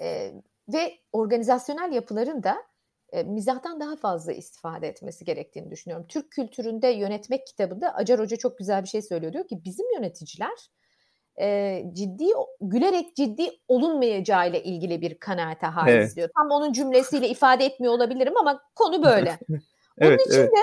E, 0.00 0.32
ve 0.68 0.98
organizasyonel 1.12 1.92
yapıların 1.92 2.42
da 2.42 2.62
e, 3.12 3.22
mizahtan 3.22 3.80
daha 3.80 3.96
fazla 3.96 4.32
istifade 4.32 4.88
etmesi 4.88 5.24
gerektiğini 5.24 5.70
düşünüyorum. 5.70 6.06
Türk 6.08 6.30
kültüründe 6.30 6.88
yönetmek 6.88 7.46
kitabında 7.46 7.94
Acar 7.94 8.20
Hoca 8.20 8.36
çok 8.36 8.58
güzel 8.58 8.82
bir 8.82 8.88
şey 8.88 9.02
söylüyor. 9.02 9.32
Diyor 9.32 9.48
ki 9.48 9.64
bizim 9.64 9.86
yöneticiler 9.94 10.70
e, 11.40 11.82
ciddi 11.92 12.26
gülerek 12.60 13.16
ciddi 13.16 13.50
olunmayacağı 13.68 14.50
ile 14.50 14.62
ilgili 14.62 15.00
bir 15.00 15.18
kanaate 15.18 15.66
haiz 15.66 15.94
evet. 15.94 16.16
diyor. 16.16 16.28
Tam 16.36 16.50
onun 16.50 16.72
cümlesiyle 16.72 17.28
ifade 17.28 17.64
etmiyor 17.64 17.92
olabilirim 17.94 18.36
ama 18.36 18.62
konu 18.74 19.04
böyle. 19.04 19.38
Onun 20.00 20.10
evet, 20.10 20.26
için 20.26 20.40
evet. 20.40 20.50
de 20.50 20.60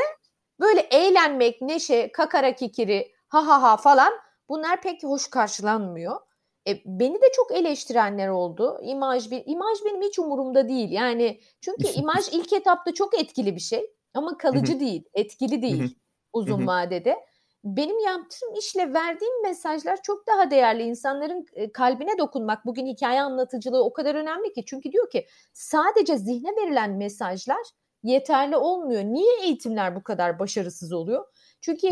böyle 0.59 0.79
eğlenmek, 0.81 1.61
neşe, 1.61 2.11
kakara 2.11 2.55
kikiri, 2.55 3.11
ha 3.27 3.47
ha 3.47 3.61
ha 3.61 3.77
falan 3.77 4.13
Bunlar 4.49 4.81
pek 4.81 5.03
hoş 5.03 5.27
karşılanmıyor. 5.27 6.19
E, 6.67 6.81
beni 6.85 7.15
de 7.15 7.25
çok 7.33 7.51
eleştirenler 7.51 8.27
oldu. 8.27 8.79
İmaj 8.83 9.31
bir 9.31 9.43
imaj 9.45 9.77
benim 9.85 10.01
hiç 10.01 10.19
umurumda 10.19 10.69
değil. 10.69 10.91
Yani 10.91 11.39
çünkü 11.61 11.87
imaj 11.95 12.27
ilk 12.31 12.53
etapta 12.53 12.93
çok 12.93 13.19
etkili 13.19 13.55
bir 13.55 13.61
şey 13.61 13.91
ama 14.13 14.37
kalıcı 14.37 14.79
değil, 14.79 15.03
etkili 15.13 15.61
değil 15.61 15.95
uzun 16.33 16.67
vadede. 16.67 17.15
Benim 17.63 17.99
yaptığım 17.99 18.55
işle 18.59 18.93
verdiğim 18.93 19.41
mesajlar 19.43 20.01
çok 20.03 20.27
daha 20.27 20.51
değerli. 20.51 20.83
İnsanların 20.83 21.45
kalbine 21.73 22.17
dokunmak, 22.17 22.65
bugün 22.65 22.85
hikaye 22.85 23.21
anlatıcılığı 23.21 23.83
o 23.83 23.93
kadar 23.93 24.15
önemli 24.15 24.53
ki. 24.53 24.63
Çünkü 24.65 24.91
diyor 24.91 25.09
ki 25.09 25.27
sadece 25.53 26.17
zihne 26.17 26.49
verilen 26.55 26.91
mesajlar 26.91 27.61
yeterli 28.03 28.57
olmuyor. 28.57 29.03
Niye 29.03 29.41
eğitimler 29.43 29.95
bu 29.95 30.03
kadar 30.03 30.39
başarısız 30.39 30.93
oluyor? 30.93 31.25
Çünkü 31.61 31.87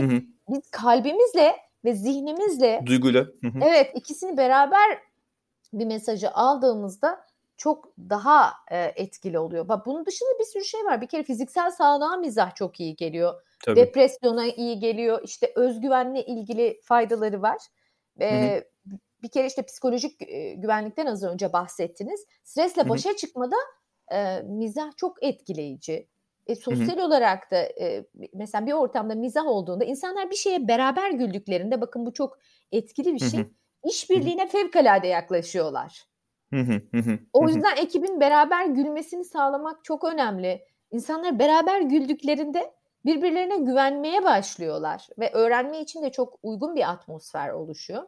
biz 0.50 0.70
kalbimizle 0.72 1.56
ve 1.86 1.93
zihnimizle 1.93 2.84
duyguyla 2.86 3.28
evet 3.62 3.91
ikisini 3.95 4.38
beraber 4.38 5.00
bir 5.74 5.86
mesajı 5.86 6.32
aldığımızda 6.32 7.26
çok 7.58 7.98
daha 7.98 8.54
e, 8.71 8.78
etkili 8.95 9.39
oluyor. 9.39 9.67
Bak 9.67 9.86
bunun 9.86 10.06
dışında 10.06 10.30
bir 10.39 10.45
sürü 10.45 10.65
şey 10.65 10.86
var. 10.86 11.02
Bir 11.02 11.08
kere 11.08 11.24
fiziksel 11.24 11.71
sağlığa 11.71 12.17
mizah 12.17 12.56
çok 12.56 12.80
iyi 12.80 12.95
geliyor. 12.95 13.41
Tabii. 13.65 13.76
Depresyona 13.76 14.45
iyi 14.45 14.80
geliyor. 14.80 15.21
İşte 15.24 15.52
özgüvenle 15.56 16.26
ilgili 16.26 16.82
faydaları 16.84 17.41
var. 17.41 17.58
E, 18.21 18.63
bir 19.24 19.30
kere 19.30 19.48
işte 19.48 19.62
psikolojik 19.62 20.21
e, 20.21 20.54
güvenlikten 20.54 21.06
az 21.06 21.24
önce 21.24 21.54
bahsettiniz. 21.54 22.26
Stresle 22.43 22.89
başa 22.89 23.10
Hı-hı. 23.10 23.17
çıkmada 23.17 23.56
e, 24.12 24.41
mizah 24.41 24.98
çok 24.98 25.24
etkileyici. 25.24 26.08
E, 26.48 26.56
sosyal 26.56 26.98
Hı-hı. 26.98 27.06
olarak 27.06 27.52
da 27.52 27.58
e, 27.58 28.06
mesela 28.34 28.66
bir 28.66 28.74
ortamda 28.74 29.16
mizah 29.16 29.46
olduğunda 29.48 29.86
insanlar 29.86 30.30
bir 30.30 30.36
şeye 30.36 30.68
beraber 30.68 31.12
güldüklerinde 31.12 31.82
bakın 31.82 32.06
bu 32.06 32.14
çok 32.14 32.38
etkili 32.72 33.14
bir 33.14 33.20
şey. 33.20 33.40
Hı-hı. 33.40 33.50
İşbirliğine 33.84 34.48
fevkalade 34.48 35.08
yaklaşıyorlar. 35.08 36.06
Hı-hı. 36.54 37.20
O 37.34 37.48
yüzden 37.48 37.76
ekibin 37.78 38.20
beraber 38.20 38.66
gülmesini 38.66 39.26
sağlamak 39.26 39.84
çok 39.84 40.04
önemli. 40.04 40.66
İnsanlar 40.92 41.40
beraber 41.40 41.82
güldüklerinde 41.82 42.74
birbirlerine 43.06 43.58
güvenmeye 43.58 44.24
başlıyorlar 44.24 45.08
ve 45.20 45.32
öğrenme 45.34 45.82
için 45.82 46.04
de 46.04 46.12
çok 46.12 46.40
uygun 46.44 46.76
bir 46.76 46.90
atmosfer 46.92 47.50
oluşuyor. 47.50 48.04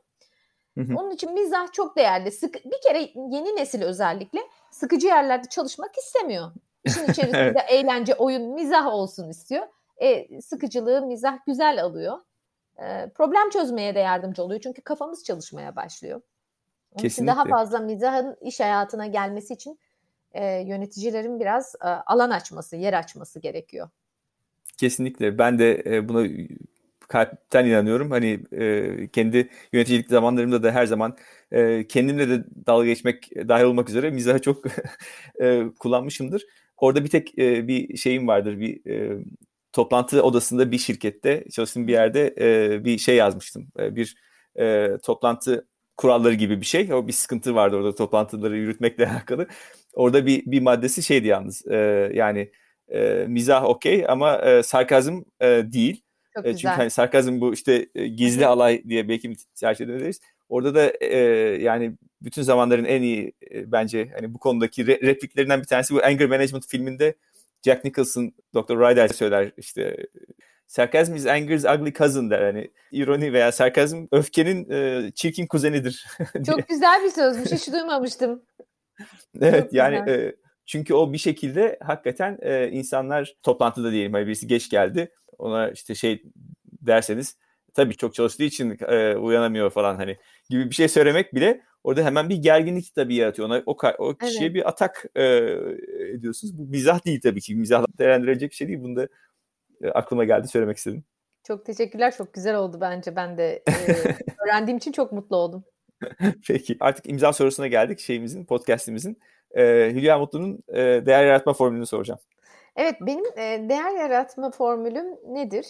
Onun 0.95 1.11
için 1.11 1.33
mizah 1.33 1.71
çok 1.71 1.97
değerli. 1.97 2.31
Sık, 2.31 2.55
bir 2.65 2.81
kere 2.83 2.99
yeni 3.15 3.55
nesil 3.55 3.81
özellikle 3.81 4.39
sıkıcı 4.71 5.07
yerlerde 5.07 5.49
çalışmak 5.49 5.97
istemiyor. 5.97 6.51
İşin 6.87 7.03
içerisinde 7.11 7.37
evet. 7.37 7.65
eğlence, 7.69 8.15
oyun, 8.15 8.53
mizah 8.53 8.87
olsun 8.87 9.29
istiyor. 9.29 9.67
E, 9.97 10.41
sıkıcılığı 10.41 11.01
mizah 11.01 11.45
güzel 11.45 11.83
alıyor. 11.83 12.17
E, 12.77 13.09
problem 13.09 13.49
çözmeye 13.49 13.95
de 13.95 13.99
yardımcı 13.99 14.43
oluyor. 14.43 14.61
Çünkü 14.61 14.81
kafamız 14.81 15.23
çalışmaya 15.23 15.75
başlıyor. 15.75 16.21
Onun 16.91 17.01
Kesinlikle. 17.01 17.13
için 17.13 17.27
daha 17.27 17.45
fazla 17.45 17.79
mizahın 17.79 18.37
iş 18.41 18.59
hayatına 18.59 19.07
gelmesi 19.07 19.53
için 19.53 19.79
e, 20.31 20.45
yöneticilerin 20.45 21.39
biraz 21.39 21.75
e, 21.81 21.87
alan 21.87 22.29
açması, 22.29 22.75
yer 22.75 22.93
açması 22.93 23.39
gerekiyor. 23.39 23.89
Kesinlikle. 24.77 25.37
Ben 25.37 25.59
de 25.59 25.83
e, 25.85 26.09
buna 26.09 26.27
kalpten 27.07 27.65
inanıyorum. 27.65 28.11
Hani 28.11 28.39
e, 28.51 29.07
kendi 29.07 29.49
yöneticilik 29.73 30.09
zamanlarımda 30.09 30.63
da 30.63 30.71
her 30.71 30.85
zaman 30.85 31.17
e, 31.51 31.87
kendimle 31.87 32.29
de 32.29 32.43
dalga 32.65 32.85
geçmek 32.85 33.31
dahil 33.35 33.63
olmak 33.63 33.89
üzere 33.89 34.09
mizahı 34.09 34.41
çok 34.41 34.65
e, 35.41 35.63
kullanmışımdır. 35.79 36.45
Orada 36.77 37.03
bir 37.03 37.09
tek 37.09 37.39
e, 37.39 37.67
bir 37.67 37.97
şeyim 37.97 38.27
vardır. 38.27 38.59
Bir 38.59 38.91
e, 38.91 39.23
toplantı 39.73 40.23
odasında 40.23 40.71
bir 40.71 40.77
şirkette 40.77 41.43
çalıştığım 41.51 41.87
bir 41.87 41.93
yerde 41.93 42.35
e, 42.39 42.85
bir 42.85 42.97
şey 42.97 43.15
yazmıştım. 43.15 43.67
E, 43.79 43.95
bir 43.95 44.15
e, 44.59 44.89
toplantı 45.03 45.67
kuralları 45.97 46.33
gibi 46.33 46.61
bir 46.61 46.65
şey. 46.65 46.93
O 46.93 47.07
bir 47.07 47.13
sıkıntı 47.13 47.55
vardı 47.55 47.75
orada 47.75 47.95
toplantıları 47.95 48.57
yürütmekle 48.57 49.07
alakalı. 49.09 49.47
Orada 49.93 50.25
bir 50.25 50.45
bir 50.45 50.61
maddesi 50.61 51.03
şeydi 51.03 51.27
yalnız. 51.27 51.67
E, 51.67 51.77
yani 52.13 52.51
e, 52.89 53.25
mizah 53.27 53.63
okey 53.63 54.05
ama 54.09 54.37
e, 54.37 54.63
sarkazm 54.63 55.21
e, 55.41 55.47
değil. 55.47 56.03
Çok 56.35 56.45
e, 56.45 56.51
güzel. 56.51 56.61
çünkü 56.61 56.75
hani 56.75 56.89
sarkazm 56.89 57.41
bu 57.41 57.53
işte 57.53 57.89
e, 57.95 58.07
gizli 58.07 58.45
alay 58.45 58.83
diye 58.89 59.09
belki 59.09 59.29
bir 59.29 59.37
tercih 59.55 59.85
edebiliriz. 59.85 60.19
Orada 60.49 60.75
da 60.75 60.91
e, 61.01 61.17
yani 61.61 61.97
bütün 62.21 62.41
zamanların 62.41 62.85
en 62.85 63.01
iyi 63.01 63.33
e, 63.51 63.71
bence 63.71 64.09
hani 64.15 64.33
bu 64.33 64.39
konudaki 64.39 64.83
re- 64.83 65.01
repliklerinden 65.01 65.61
bir 65.61 65.67
tanesi 65.67 65.93
bu 65.93 66.03
Anger 66.03 66.27
Management 66.27 66.67
filminde 66.67 67.15
Jack 67.65 67.83
Nicholson 67.83 68.33
Dr. 68.55 68.79
Ryder 68.79 69.07
söyler 69.07 69.51
işte 69.57 70.07
sarkazm 70.67 71.15
is 71.15 71.25
anger's 71.25 71.65
ugly 71.65 71.93
cousin 71.93 72.29
der. 72.29 72.41
Hani 72.41 72.71
ironi 72.91 73.33
veya 73.33 73.51
sarkazm 73.51 74.05
öfkenin 74.11 74.69
e, 74.71 75.11
çirkin 75.15 75.47
kuzenidir. 75.47 76.05
Çok 76.45 76.67
güzel 76.67 77.03
bir 77.03 77.09
sözmüş. 77.09 77.51
Hiç 77.51 77.73
duymamıştım. 77.73 78.41
Evet 79.41 79.63
Çok 79.63 79.73
yani 79.73 79.99
güzel. 80.05 80.19
e, 80.19 80.35
çünkü 80.65 80.93
o 80.93 81.13
bir 81.13 81.17
şekilde 81.17 81.79
hakikaten 81.83 82.37
e, 82.41 82.69
insanlar 82.69 83.35
toplantıda 83.43 83.91
diyelim 83.91 84.13
hani 84.13 84.27
birisi 84.27 84.47
geç 84.47 84.69
geldi 84.69 85.11
ona 85.37 85.69
işte 85.69 85.95
şey 85.95 86.23
derseniz 86.81 87.37
tabii 87.73 87.97
çok 87.97 88.13
çalıştığı 88.13 88.43
için 88.43 88.77
e, 88.87 89.15
uyanamıyor 89.15 89.69
falan 89.69 89.95
hani 89.95 90.17
gibi 90.49 90.69
bir 90.69 90.75
şey 90.75 90.87
söylemek 90.87 91.35
bile 91.35 91.61
orada 91.83 92.05
hemen 92.05 92.29
bir 92.29 92.35
gerginlik 92.35 92.95
tabii 92.95 93.15
yaratıyor. 93.15 93.47
Ona, 93.47 93.63
o, 93.65 93.77
o 93.97 94.13
kişiye 94.13 94.45
Evet. 94.45 94.55
bir 94.55 94.69
atak 94.69 95.05
e, 95.15 95.23
ediyorsunuz. 96.13 96.57
Bu 96.57 96.61
mizah 96.61 97.05
değil 97.05 97.21
tabii 97.21 97.41
ki. 97.41 97.55
Mizah 97.55 97.85
değerlendirilecek 97.99 98.51
bir 98.51 98.55
şey 98.55 98.67
değil. 98.67 98.83
Bunu 98.83 98.95
da 98.95 99.07
e, 99.81 99.89
aklıma 99.89 100.23
geldi 100.23 100.47
söylemek 100.47 100.77
istedim. 100.77 101.03
Çok 101.43 101.65
teşekkürler. 101.65 102.13
Çok 102.17 102.33
güzel 102.33 102.55
oldu 102.55 102.77
bence. 102.81 103.15
Ben 103.15 103.37
de 103.37 103.63
e, 103.67 103.73
öğrendiğim 104.45 104.77
için 104.77 104.91
çok 104.91 105.11
mutlu 105.11 105.35
oldum. 105.35 105.63
Peki 106.47 106.77
artık 106.79 107.09
imza 107.09 107.33
sorusuna 107.33 107.67
geldik 107.67 107.99
şeyimizin, 107.99 108.45
podcastimizin. 108.45 109.19
E, 109.51 109.91
Hülya 109.93 110.19
Mutlu'nun 110.19 110.63
e, 110.67 110.75
değer 111.05 111.25
yaratma 111.25 111.53
formülünü 111.53 111.85
soracağım. 111.85 112.19
Evet, 112.75 112.95
benim 113.01 113.25
e, 113.37 113.69
değer 113.69 113.91
yaratma 113.91 114.51
formülüm 114.51 115.05
nedir? 115.27 115.65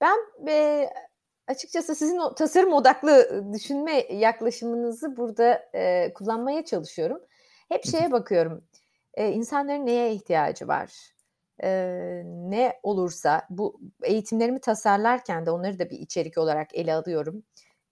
Ben 0.00 0.18
e, 0.48 0.88
açıkçası 1.46 1.94
sizin 1.94 2.18
o 2.18 2.34
tasarım 2.34 2.72
odaklı 2.72 3.44
düşünme 3.52 4.06
yaklaşımınızı 4.12 5.16
burada 5.16 5.70
e, 5.74 6.12
kullanmaya 6.14 6.64
çalışıyorum. 6.64 7.20
Hep 7.68 7.84
şeye 7.84 8.12
bakıyorum. 8.12 8.64
E, 9.14 9.32
insanların 9.32 9.86
neye 9.86 10.12
ihtiyacı 10.12 10.68
var? 10.68 11.14
E, 11.62 11.70
ne 12.24 12.80
olursa 12.82 13.46
bu 13.50 13.80
eğitimlerimi 14.02 14.60
tasarlarken 14.60 15.46
de 15.46 15.50
onları 15.50 15.78
da 15.78 15.90
bir 15.90 15.98
içerik 15.98 16.38
olarak 16.38 16.74
ele 16.74 16.94
alıyorum. 16.94 17.42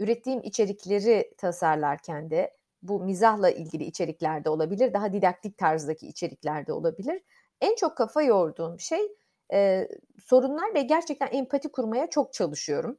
Ürettiğim 0.01 0.41
içerikleri 0.43 1.35
tasarlarken 1.39 2.31
de 2.31 2.57
bu 2.83 3.01
mizahla 3.01 3.51
ilgili 3.51 3.85
içeriklerde 3.85 4.51
olabilir, 4.51 4.93
daha 4.93 5.13
didaktik 5.13 5.59
tarzdaki 5.59 6.09
içeriklerde 6.09 6.73
olabilir. 6.73 7.23
En 7.61 7.75
çok 7.77 7.97
kafa 7.97 8.23
yorduğum 8.23 8.81
şey 8.81 9.01
e, 9.53 9.89
sorunlar 10.25 10.75
ve 10.75 10.83
gerçekten 10.83 11.29
empati 11.33 11.73
kurmaya 11.73 12.11
çok 12.11 12.33
çalışıyorum. 12.33 12.99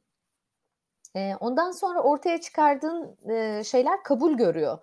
Ondan 1.40 1.70
sonra 1.70 2.02
ortaya 2.02 2.40
çıkardığın 2.40 3.16
şeyler 3.62 4.02
kabul 4.02 4.32
görüyor. 4.32 4.78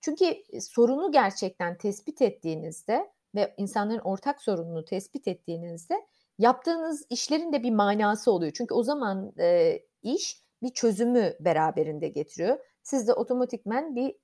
Çünkü 0.00 0.34
sorunu 0.60 1.12
gerçekten 1.12 1.78
tespit 1.78 2.22
ettiğinizde 2.22 3.10
ve 3.34 3.54
insanların 3.56 3.98
ortak 3.98 4.42
sorununu 4.42 4.84
tespit 4.84 5.28
ettiğinizde 5.28 6.06
yaptığınız 6.38 7.06
işlerin 7.10 7.52
de 7.52 7.62
bir 7.62 7.70
manası 7.70 8.32
oluyor. 8.32 8.52
Çünkü 8.52 8.74
o 8.74 8.82
zaman 8.82 9.32
iş 10.02 10.42
bir 10.62 10.68
çözümü 10.68 11.34
beraberinde 11.40 12.08
getiriyor. 12.08 12.58
Siz 12.82 13.08
de 13.08 13.12
otomatikmen 13.12 13.96
bir 13.96 14.14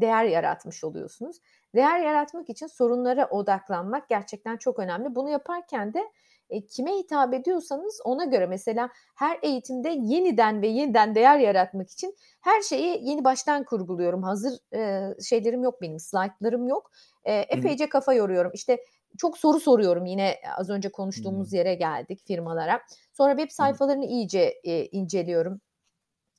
değer 0.00 0.24
yaratmış 0.24 0.84
oluyorsunuz. 0.84 1.36
Değer 1.74 2.00
yaratmak 2.00 2.50
için 2.50 2.66
sorunlara 2.66 3.28
odaklanmak 3.30 4.08
gerçekten 4.08 4.56
çok 4.56 4.78
önemli. 4.78 5.14
Bunu 5.14 5.30
yaparken 5.30 5.94
de 5.94 6.04
e, 6.50 6.66
kime 6.66 6.92
hitap 6.92 7.34
ediyorsanız 7.34 8.00
ona 8.04 8.24
göre 8.24 8.46
mesela 8.46 8.88
her 9.14 9.38
eğitimde 9.42 9.88
yeniden 9.88 10.62
ve 10.62 10.66
yeniden 10.66 11.14
değer 11.14 11.38
yaratmak 11.38 11.90
için 11.90 12.16
her 12.40 12.62
şeyi 12.62 13.08
yeni 13.08 13.24
baştan 13.24 13.64
kurguluyorum. 13.64 14.22
Hazır 14.22 14.58
e, 14.74 15.10
şeylerim 15.22 15.62
yok 15.62 15.82
benim, 15.82 15.98
slaytlarım 15.98 16.68
yok. 16.68 16.90
E, 17.24 17.34
epeyce 17.34 17.88
kafa 17.88 18.14
yoruyorum. 18.14 18.50
İşte 18.54 18.78
çok 19.18 19.38
soru 19.38 19.60
soruyorum 19.60 20.06
yine 20.06 20.34
az 20.58 20.70
önce 20.70 20.88
konuştuğumuz 20.88 21.52
Hı. 21.52 21.56
yere 21.56 21.74
geldik 21.74 22.26
firmalara. 22.26 22.80
Sonra 23.12 23.36
web 23.36 23.50
sayfalarını 23.50 24.04
iyice 24.04 24.60
e, 24.64 24.86
inceliyorum. 24.86 25.60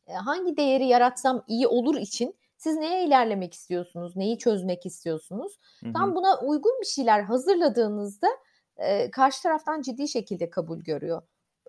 E, 0.08 0.14
hangi 0.14 0.58
değeri 0.58 0.86
yaratsam 0.86 1.44
iyi 1.48 1.68
olur 1.68 1.96
için 1.96 2.36
siz 2.58 2.76
neye 2.76 3.06
ilerlemek 3.06 3.54
istiyorsunuz? 3.54 4.16
Neyi 4.16 4.38
çözmek 4.38 4.86
istiyorsunuz? 4.86 5.60
Hı. 5.84 5.94
Tam 5.94 6.16
buna 6.16 6.40
uygun 6.40 6.82
bir 6.82 6.86
şeyler 6.86 7.22
hazırladığınızda 7.22 8.28
e, 8.78 9.12
karşı 9.12 9.44
taraftan 9.44 9.82
ciddi 9.82 10.08
şekilde 10.08 10.50
kabul 10.50 10.80
görüyor. 10.80 11.22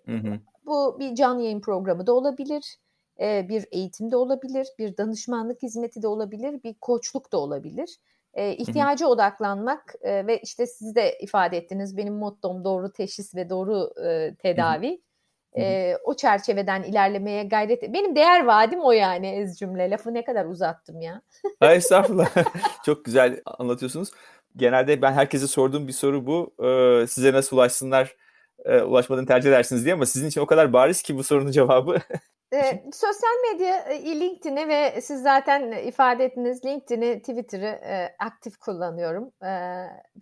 Hı 0.07 0.16
hı. 0.16 0.40
Bu 0.66 0.96
bir 1.00 1.14
canlı 1.14 1.42
yayın 1.42 1.61
programı 1.61 2.07
da 2.07 2.12
olabilir, 2.12 2.76
e, 3.20 3.48
bir 3.48 3.66
eğitim 3.70 4.11
de 4.11 4.16
olabilir, 4.16 4.68
bir 4.78 4.96
danışmanlık 4.96 5.62
hizmeti 5.62 6.02
de 6.02 6.09
olabilir, 6.09 6.62
bir 6.62 6.74
koçluk 6.74 7.32
da 7.32 7.38
olabilir. 7.38 7.96
E, 8.34 8.52
ihtiyaca 8.57 9.07
odaklanmak 9.07 9.94
e, 10.00 10.26
ve 10.26 10.38
işte 10.38 10.66
siz 10.66 10.94
de 10.94 11.18
ifade 11.18 11.57
ettiniz 11.57 11.96
benim 11.96 12.14
mottom 12.14 12.64
doğru 12.64 12.92
teşhis 12.92 13.34
ve 13.34 13.50
doğru 13.50 13.92
e, 14.04 14.34
tedavi. 14.34 14.90
Hı 14.90 15.61
hı. 15.61 15.64
E, 15.64 15.96
o 16.04 16.14
çerçeveden 16.14 16.82
ilerlemeye 16.82 17.44
gayret. 17.44 17.82
Benim 17.82 18.16
değer 18.16 18.44
vadim 18.44 18.80
o 18.80 18.92
yani 18.92 19.26
ez 19.26 19.59
cümle. 19.59 19.90
Lafı 19.90 20.14
ne 20.14 20.24
kadar 20.24 20.44
uzattım 20.44 21.00
ya. 21.00 21.22
Hayır 21.61 21.78
estağfurullah. 21.78 22.28
Çok 22.84 23.04
güzel 23.04 23.40
anlatıyorsunuz. 23.44 24.11
Genelde 24.57 25.02
ben 25.02 25.12
herkese 25.12 25.46
sorduğum 25.46 25.88
bir 25.88 25.92
soru 25.92 26.26
bu. 26.26 26.54
Ee, 26.64 27.07
size 27.07 27.32
nasıl 27.32 27.57
ulaşsınlar, 27.57 28.16
e, 28.64 28.80
ulaşmadığını 28.80 29.26
tercih 29.26 29.50
edersiniz 29.50 29.84
diye 29.84 29.94
ama 29.94 30.07
sizin 30.07 30.28
için 30.28 30.40
o 30.40 30.46
kadar 30.46 30.72
bariz 30.72 31.02
ki 31.02 31.16
bu 31.16 31.24
sorunun 31.24 31.50
cevabı. 31.50 31.98
Ee, 32.52 32.84
sosyal 32.92 33.52
medya, 33.52 33.76
e, 33.78 34.20
LinkedIn'i 34.20 34.68
ve 34.68 35.00
siz 35.00 35.22
zaten 35.22 35.72
ifade 35.72 36.24
ettiniz 36.24 36.64
LinkedIn'i, 36.64 37.18
Twitter'ı 37.18 37.66
e, 37.66 38.16
aktif 38.18 38.57
kullanıyorum. 38.57 39.32
E, 39.42 39.50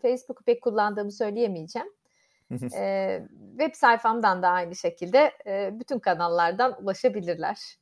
Facebook'u 0.02 0.44
pek 0.44 0.62
kullandığımı 0.62 1.12
söyleyemeyeceğim. 1.12 1.88
E, 2.76 3.22
web 3.58 3.74
sayfamdan 3.74 4.42
da 4.42 4.48
aynı 4.48 4.76
şekilde 4.76 5.32
e, 5.46 5.70
bütün 5.80 5.98
kanallardan 5.98 6.82
ulaşabilirler. 6.82 7.76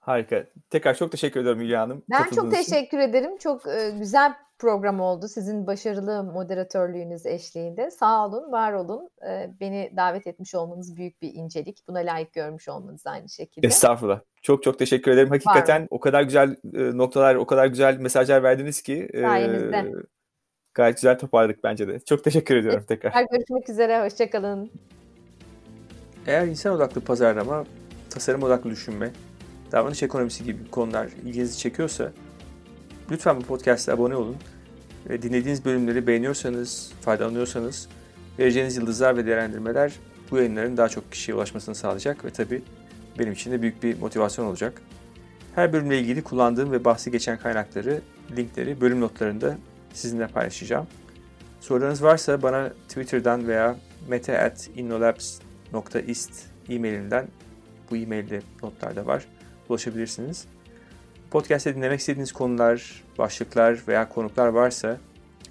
Harika. 0.00 0.44
Tekrar 0.70 0.94
çok 0.94 1.12
teşekkür 1.12 1.40
ediyorum 1.40 1.60
Hülya 1.60 1.80
Hanım. 1.80 2.02
Ben 2.10 2.18
çok 2.18 2.28
katıldığınız 2.28 2.58
için. 2.60 2.72
teşekkür 2.72 2.98
ederim. 2.98 3.38
Çok 3.38 3.66
e, 3.66 3.90
güzel 3.98 4.32
program 4.58 5.00
oldu 5.00 5.28
sizin 5.28 5.66
başarılı 5.66 6.24
moderatörlüğünüz 6.24 7.26
eşliğinde. 7.26 7.90
Sağ 7.90 8.26
olun, 8.26 8.52
var 8.52 8.72
olun. 8.72 9.10
E, 9.28 9.50
beni 9.60 9.92
davet 9.96 10.26
etmiş 10.26 10.54
olmanız 10.54 10.96
büyük 10.96 11.22
bir 11.22 11.34
incelik. 11.34 11.88
Buna 11.88 11.98
layık 11.98 12.32
görmüş 12.32 12.68
olmanız 12.68 13.06
aynı 13.06 13.28
şekilde. 13.28 13.66
Estağfurullah. 13.66 14.20
Çok 14.42 14.62
çok 14.62 14.78
teşekkür 14.78 15.10
ederim. 15.10 15.28
Hakikaten 15.28 15.86
o 15.90 16.00
kadar 16.00 16.22
güzel 16.22 16.56
e, 16.74 16.96
noktalar, 16.96 17.34
o 17.34 17.46
kadar 17.46 17.66
güzel 17.66 17.96
mesajlar 17.96 18.42
verdiniz 18.42 18.82
ki. 18.82 19.08
e, 19.12 19.20
Sayenizde. 19.22 19.92
gayet 20.74 20.96
güzel 20.96 21.18
toparladık 21.18 21.64
bence 21.64 21.88
de. 21.88 22.00
Çok 22.00 22.24
teşekkür 22.24 22.56
ediyorum 22.56 22.84
tekrar. 22.88 23.26
Görüşmek 23.30 23.68
üzere, 23.68 24.04
hoşçakalın. 24.04 24.70
Eğer 26.26 26.46
insan 26.46 26.72
odaklı 26.76 27.00
pazarlama, 27.00 27.64
tasarım 28.10 28.42
odaklı 28.42 28.70
düşünme, 28.70 29.10
davranış 29.72 30.02
ekonomisi 30.02 30.44
gibi 30.44 30.70
konular 30.70 31.08
ilginizi 31.24 31.58
çekiyorsa 31.58 32.12
lütfen 33.10 33.36
bu 33.36 33.42
podcast'a 33.42 33.92
abone 33.92 34.16
olun. 34.16 34.36
Ve 35.08 35.22
dinlediğiniz 35.22 35.64
bölümleri 35.64 36.06
beğeniyorsanız, 36.06 36.92
faydalanıyorsanız 37.00 37.88
vereceğiniz 38.38 38.76
yıldızlar 38.76 39.16
ve 39.16 39.26
değerlendirmeler 39.26 39.92
bu 40.30 40.36
yayınların 40.36 40.76
daha 40.76 40.88
çok 40.88 41.12
kişiye 41.12 41.34
ulaşmasını 41.34 41.74
sağlayacak 41.74 42.24
ve 42.24 42.30
tabii 42.30 42.62
benim 43.18 43.32
için 43.32 43.52
de 43.52 43.62
büyük 43.62 43.82
bir 43.82 43.98
motivasyon 43.98 44.46
olacak. 44.46 44.82
Her 45.54 45.72
bölümle 45.72 45.98
ilgili 45.98 46.22
kullandığım 46.22 46.72
ve 46.72 46.84
bahsi 46.84 47.10
geçen 47.10 47.38
kaynakları, 47.38 48.00
linkleri 48.36 48.80
bölüm 48.80 49.00
notlarında 49.00 49.58
sizinle 49.92 50.26
paylaşacağım. 50.26 50.86
Sorularınız 51.60 52.02
varsa 52.02 52.42
bana 52.42 52.72
Twitter'dan 52.88 53.48
veya 53.48 53.76
mete.innolabs.ist 54.08 56.46
e-mailimden 56.68 57.26
bu 57.90 57.96
e-mailde 57.96 58.42
notlarda 58.62 59.06
var. 59.06 59.26
Ulaşabilirsiniz. 59.70 60.46
Podcast'te 61.30 61.76
dinlemek 61.76 62.00
istediğiniz 62.00 62.32
konular, 62.32 63.04
başlıklar 63.18 63.80
veya 63.88 64.08
konuklar 64.08 64.48
varsa 64.48 64.98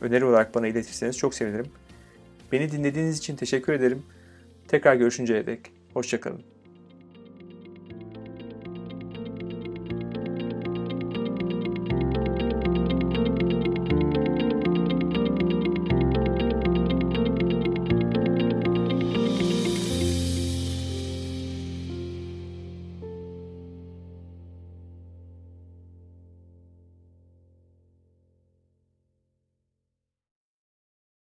öneri 0.01 0.25
olarak 0.25 0.55
bana 0.55 0.67
iletirseniz 0.67 1.17
çok 1.17 1.33
sevinirim. 1.33 1.67
Beni 2.51 2.71
dinlediğiniz 2.71 3.17
için 3.17 3.35
teşekkür 3.35 3.73
ederim. 3.73 4.03
Tekrar 4.67 4.95
görüşünceye 4.95 5.45
dek 5.45 5.59
hoşçakalın. 5.93 6.58